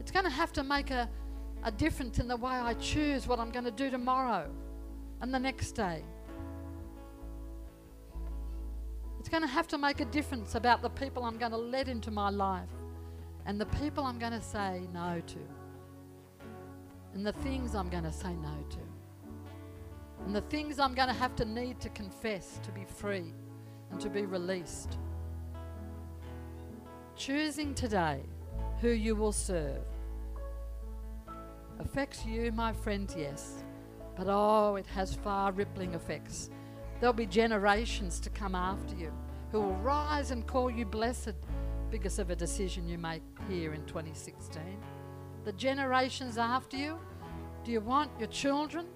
It's 0.00 0.10
going 0.10 0.24
to 0.24 0.30
have 0.30 0.52
to 0.54 0.64
make 0.64 0.90
a, 0.90 1.08
a 1.62 1.70
difference 1.70 2.18
in 2.18 2.26
the 2.26 2.36
way 2.36 2.52
I 2.52 2.74
choose 2.74 3.26
what 3.28 3.38
I'm 3.38 3.50
going 3.50 3.66
to 3.66 3.70
do 3.70 3.90
tomorrow 3.90 4.50
and 5.20 5.32
the 5.32 5.38
next 5.38 5.72
day. 5.72 6.02
It's 9.20 9.28
going 9.28 9.42
to 9.42 9.48
have 9.48 9.68
to 9.68 9.78
make 9.78 10.00
a 10.00 10.06
difference 10.06 10.54
about 10.54 10.82
the 10.82 10.90
people 10.90 11.24
I'm 11.24 11.36
going 11.38 11.52
to 11.52 11.58
let 11.58 11.88
into 11.88 12.10
my 12.10 12.30
life 12.30 12.70
and 13.46 13.60
the 13.60 13.66
people 13.66 14.04
I'm 14.04 14.18
going 14.18 14.32
to 14.32 14.40
say 14.40 14.88
no 14.92 15.22
to. 15.26 15.38
and 17.14 17.26
the 17.26 17.32
things 17.32 17.74
I'm 17.74 17.88
going 17.88 18.04
to 18.04 18.12
say 18.12 18.34
no 18.34 18.56
to, 18.70 18.78
and 20.26 20.34
the 20.34 20.40
things 20.42 20.78
I'm 20.78 20.94
going 20.94 21.08
to 21.08 21.14
have 21.14 21.34
to 21.36 21.44
need 21.44 21.80
to 21.80 21.88
confess 21.90 22.60
to 22.62 22.70
be 22.70 22.84
free 22.84 23.32
and 23.90 24.00
to 24.00 24.08
be 24.08 24.24
released. 24.24 24.98
Choosing 27.16 27.74
today 27.74 28.20
who 28.80 28.90
you 28.90 29.14
will 29.14 29.32
serve 29.32 29.82
affects 31.78 32.24
you, 32.24 32.52
my 32.52 32.72
friends, 32.72 33.14
yes, 33.18 33.64
but 34.16 34.26
oh, 34.28 34.76
it 34.76 34.86
has 34.86 35.14
far 35.14 35.52
rippling 35.52 35.94
effects. 35.94 36.50
There'll 37.00 37.12
be 37.12 37.26
generations 37.26 38.20
to 38.20 38.30
come 38.30 38.54
after 38.54 38.94
you 38.94 39.12
who 39.50 39.60
will 39.60 39.76
rise 39.76 40.30
and 40.30 40.46
call 40.46 40.70
you 40.70 40.86
blessed 40.86 41.34
because 41.90 42.18
of 42.18 42.30
a 42.30 42.36
decision 42.36 42.88
you 42.88 42.96
make 42.96 43.22
here 43.48 43.74
in 43.74 43.84
2016. 43.84 44.62
The 45.44 45.52
generations 45.52 46.38
after 46.38 46.76
you, 46.76 46.98
do 47.64 47.72
you 47.72 47.80
want 47.80 48.10
your 48.18 48.28
children 48.28 48.86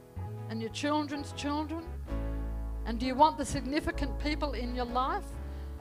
and 0.51 0.61
your 0.61 0.71
children's 0.71 1.33
children? 1.33 1.85
And 2.87 2.99
do 2.99 3.07
you 3.07 3.15
want 3.15 3.37
the 3.37 3.45
significant 3.45 4.19
people 4.19 4.53
in 4.53 4.75
your 4.75 4.85
life 4.85 5.25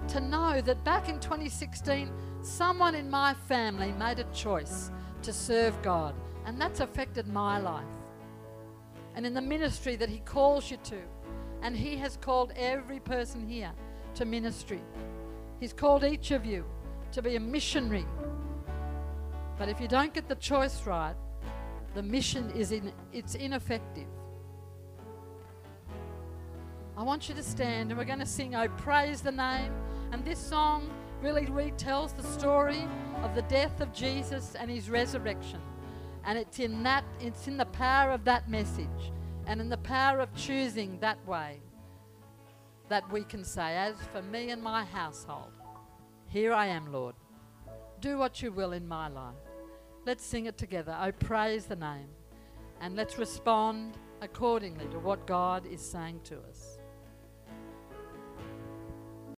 to 0.09 0.19
know 0.19 0.61
that 0.61 0.83
back 0.83 1.07
in 1.07 1.19
2016, 1.19 2.11
someone 2.41 2.95
in 2.95 3.09
my 3.09 3.33
family 3.33 3.91
made 3.93 4.19
a 4.19 4.23
choice 4.33 4.91
to 5.21 5.31
serve 5.31 5.79
God, 5.81 6.15
and 6.45 6.59
that's 6.59 6.79
affected 6.79 7.27
my 7.27 7.59
life? 7.59 7.83
And 9.15 9.25
in 9.25 9.33
the 9.33 9.41
ministry 9.41 9.95
that 9.97 10.09
He 10.09 10.19
calls 10.19 10.69
you 10.69 10.77
to, 10.85 10.97
and 11.61 11.75
He 11.75 11.95
has 11.97 12.17
called 12.17 12.51
every 12.55 12.99
person 12.99 13.47
here 13.47 13.71
to 14.15 14.25
ministry. 14.25 14.81
He's 15.59 15.73
called 15.73 16.03
each 16.03 16.31
of 16.31 16.45
you 16.45 16.65
to 17.11 17.21
be 17.21 17.35
a 17.35 17.39
missionary. 17.39 18.05
But 19.57 19.69
if 19.69 19.79
you 19.79 19.87
don't 19.87 20.13
get 20.13 20.27
the 20.27 20.35
choice 20.35 20.85
right, 20.85 21.15
the 21.93 22.03
mission 22.03 22.51
is 22.51 22.71
in, 22.71 22.91
it's 23.13 23.35
ineffective. 23.35 24.07
I 26.97 27.03
want 27.03 27.27
you 27.27 27.35
to 27.35 27.43
stand 27.43 27.91
and 27.91 27.97
we're 27.97 28.05
going 28.05 28.19
to 28.19 28.25
sing 28.25 28.55
Oh 28.55 28.69
Praise 28.69 29.19
the 29.19 29.31
Name. 29.31 29.73
And 30.13 30.23
this 30.23 30.39
song 30.39 30.89
really 31.21 31.45
retells 31.47 32.15
the 32.15 32.23
story 32.23 32.87
of 33.21 33.35
the 33.35 33.41
death 33.43 33.81
of 33.81 33.91
Jesus 33.91 34.55
and 34.57 34.71
his 34.71 34.89
resurrection. 34.89 35.59
And 36.23 36.39
it's 36.39 36.59
in 36.59 36.83
that 36.83 37.03
it's 37.19 37.47
in 37.47 37.57
the 37.57 37.65
power 37.65 38.11
of 38.11 38.23
that 38.23 38.49
message 38.49 39.11
and 39.45 39.59
in 39.59 39.67
the 39.67 39.77
power 39.77 40.19
of 40.19 40.33
choosing 40.35 40.97
that 41.01 41.17
way 41.27 41.59
that 42.87 43.09
we 43.11 43.23
can 43.23 43.43
say, 43.43 43.75
As 43.75 43.95
for 44.13 44.21
me 44.21 44.51
and 44.51 44.63
my 44.63 44.85
household, 44.85 45.51
here 46.29 46.53
I 46.53 46.67
am, 46.67 46.93
Lord. 46.93 47.15
Do 47.99 48.17
what 48.17 48.41
you 48.41 48.51
will 48.51 48.71
in 48.71 48.87
my 48.87 49.09
life. 49.09 49.35
Let's 50.05 50.23
sing 50.23 50.45
it 50.45 50.57
together. 50.57 50.95
Oh, 50.99 51.11
praise 51.11 51.65
the 51.65 51.75
name. 51.75 52.07
And 52.79 52.95
let's 52.95 53.17
respond 53.17 53.97
accordingly 54.21 54.87
to 54.87 54.99
what 54.99 55.27
God 55.27 55.65
is 55.65 55.81
saying 55.81 56.21
to 56.25 56.39
us. 56.49 56.74